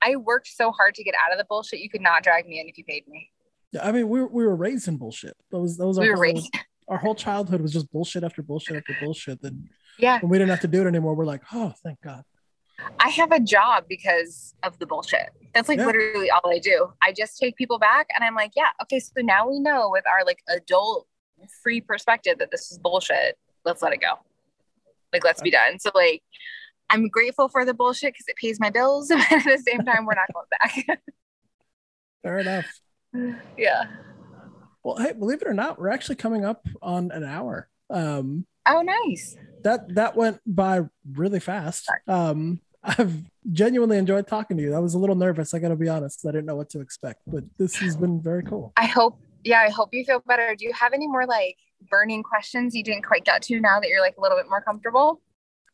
[0.03, 2.61] i worked so hard to get out of the bullshit you could not drag me
[2.61, 3.31] in if you paid me
[3.73, 5.37] Yeah, I mean we were, we were raised in bullshit.
[5.51, 6.51] That was that was our we were whole, raised
[6.89, 9.41] our whole childhood was just bullshit after bullshit after bullshit.
[9.43, 9.69] Then
[9.99, 12.25] yeah when we didn't have to do it anymore, we're like, oh, thank God.
[13.01, 15.31] I have a job because of the bullshit.
[15.55, 15.87] That's like Yeah.
[15.87, 16.93] literally all I do.
[17.03, 20.05] I just take people back and I'm like, yeah, okay, so now we know with
[20.07, 21.07] our like adult
[21.63, 23.39] free perspective that this is bullshit.
[23.65, 24.15] Let's let it go.
[25.13, 25.79] Like, let's be done.
[25.79, 26.23] So, like,
[26.91, 29.09] I'm grateful for the bullshit because it pays my bills.
[29.15, 30.47] But at the same time, we're not going
[30.87, 31.01] back.
[32.23, 32.67] Fair enough.
[33.59, 33.85] yeah.
[34.83, 37.69] Well, hey, believe it or not, we're actually coming up on an hour.
[37.91, 39.35] Um, Oh, nice.
[39.65, 40.83] that that went by
[41.15, 41.89] really fast.
[42.07, 43.23] Um, I've
[43.53, 44.75] genuinely enjoyed talking to you.
[44.75, 45.53] I was a little nervous.
[45.53, 46.25] I got to be honest.
[46.27, 48.73] I didn't know what to expect, but this has been very cool.
[48.77, 50.55] I hope, yeah, I hope you feel better.
[50.57, 51.57] Do you have any more like
[51.91, 54.63] burning questions you didn't quite get to now that you're like a little bit more
[54.63, 55.21] comfortable?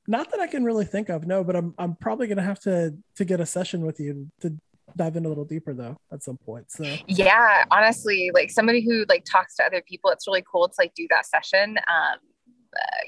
[0.07, 2.95] Not that I can really think of, no, but I'm I'm probably gonna have to
[3.17, 4.55] to get a session with you to
[4.97, 6.71] dive in a little deeper though at some point.
[6.71, 10.75] So Yeah, honestly, like somebody who like talks to other people, it's really cool to
[10.79, 11.79] like do that session.
[11.79, 12.19] Um,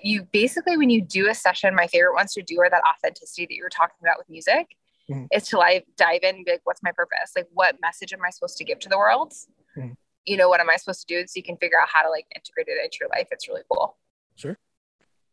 [0.02, 3.46] you basically, when you do a session, my favorite ones to do are that authenticity
[3.46, 4.76] that you were talking about with music.
[5.10, 5.28] Mhm.
[5.32, 7.32] Is to like dive in and be like, what's my purpose?
[7.36, 9.32] Like, what message am I supposed to give to the world?
[9.76, 9.96] Mhm.
[10.24, 11.26] You know, what am I supposed to do?
[11.26, 13.28] So you can figure out how to like integrate it into your life.
[13.30, 13.96] It's really cool.
[14.34, 14.58] Sure.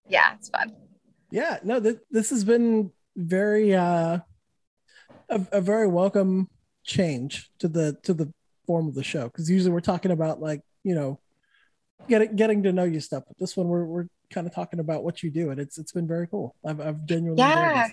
[0.08, 0.76] Yeah, it's fun.
[1.32, 4.20] yeah, no, th- this has been very uh
[5.30, 6.50] a, a very welcome
[6.84, 8.32] change to the to the
[8.68, 11.20] form of the show because usually we're talking about like you know
[12.08, 15.04] getting getting to know you stuff but this one we're, we're kind of talking about
[15.04, 17.88] what you do and it's it's been very cool i've, I've genuinely Yeah.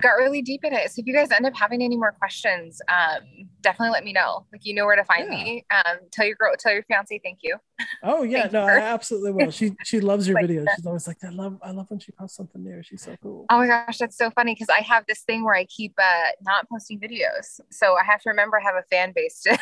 [0.00, 0.90] got really deep in it.
[0.90, 3.20] So if you guys end up having any more questions, um,
[3.60, 4.46] definitely let me know.
[4.50, 5.44] Like you know where to find Yeah.
[5.44, 5.66] me.
[5.70, 7.56] Um, tell your girl, tell your fiance thank you.
[8.02, 11.18] oh yeah no i absolutely will she she loves your Like videos she's always like
[11.24, 13.98] i love i love when she posts something new she's so cool Oh my gosh,
[13.98, 17.60] that's so funny because I have this thing where I keep uh, not posting videos.
[17.70, 19.58] So I have to remember I have a fan base to,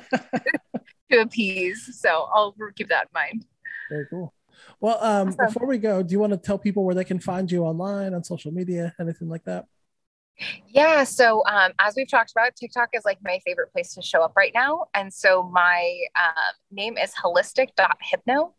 [1.12, 2.00] to appease.
[2.00, 3.44] So I'll keep that in mind.
[3.90, 4.32] very cool
[4.82, 5.46] well um Awesome.
[5.46, 8.12] before we go do you want to tell people where they can find you online
[8.12, 9.64] on social media anything like that
[10.68, 11.04] Yeah.
[11.04, 14.32] So um, as we've talked about, TikTok is like my favorite place to show up
[14.36, 14.86] right now.
[14.94, 18.54] And so my um, name is holistic.hypno.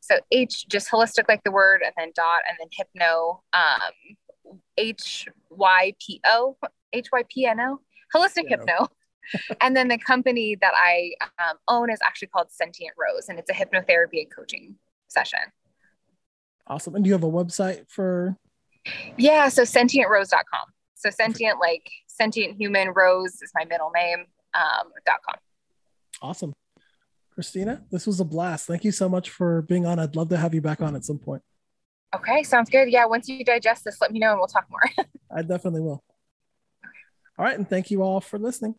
[0.00, 5.28] So H, just holistic like the word, and then dot, and then hypno, um, H
[5.50, 6.56] Y P O,
[6.92, 7.80] H Y P N O,
[8.14, 8.56] holistic Yeah.
[8.56, 8.88] hypno.
[9.60, 13.50] and then the company that I um, own is actually called Sentient Rose, and it's
[13.50, 14.76] a hypnotherapy and coaching
[15.08, 15.38] session.
[16.66, 18.36] awesome and do you have a website for
[19.16, 20.66] Yeah, so sentientrose.com.
[20.94, 24.20] So sentient, like sentient human, rose is my middle name,
[24.54, 25.36] um, dot com.
[26.22, 26.52] awesome
[27.34, 30.38] christina this was a blast thank you so much for being on i'd love to
[30.38, 31.42] have you back on at some point
[32.14, 32.90] Okay, sounds good.
[32.90, 34.80] Yeah, once you digest this, let me know and we'll talk more.
[35.30, 36.02] i definitely will
[37.38, 38.74] all right and thank you all for listening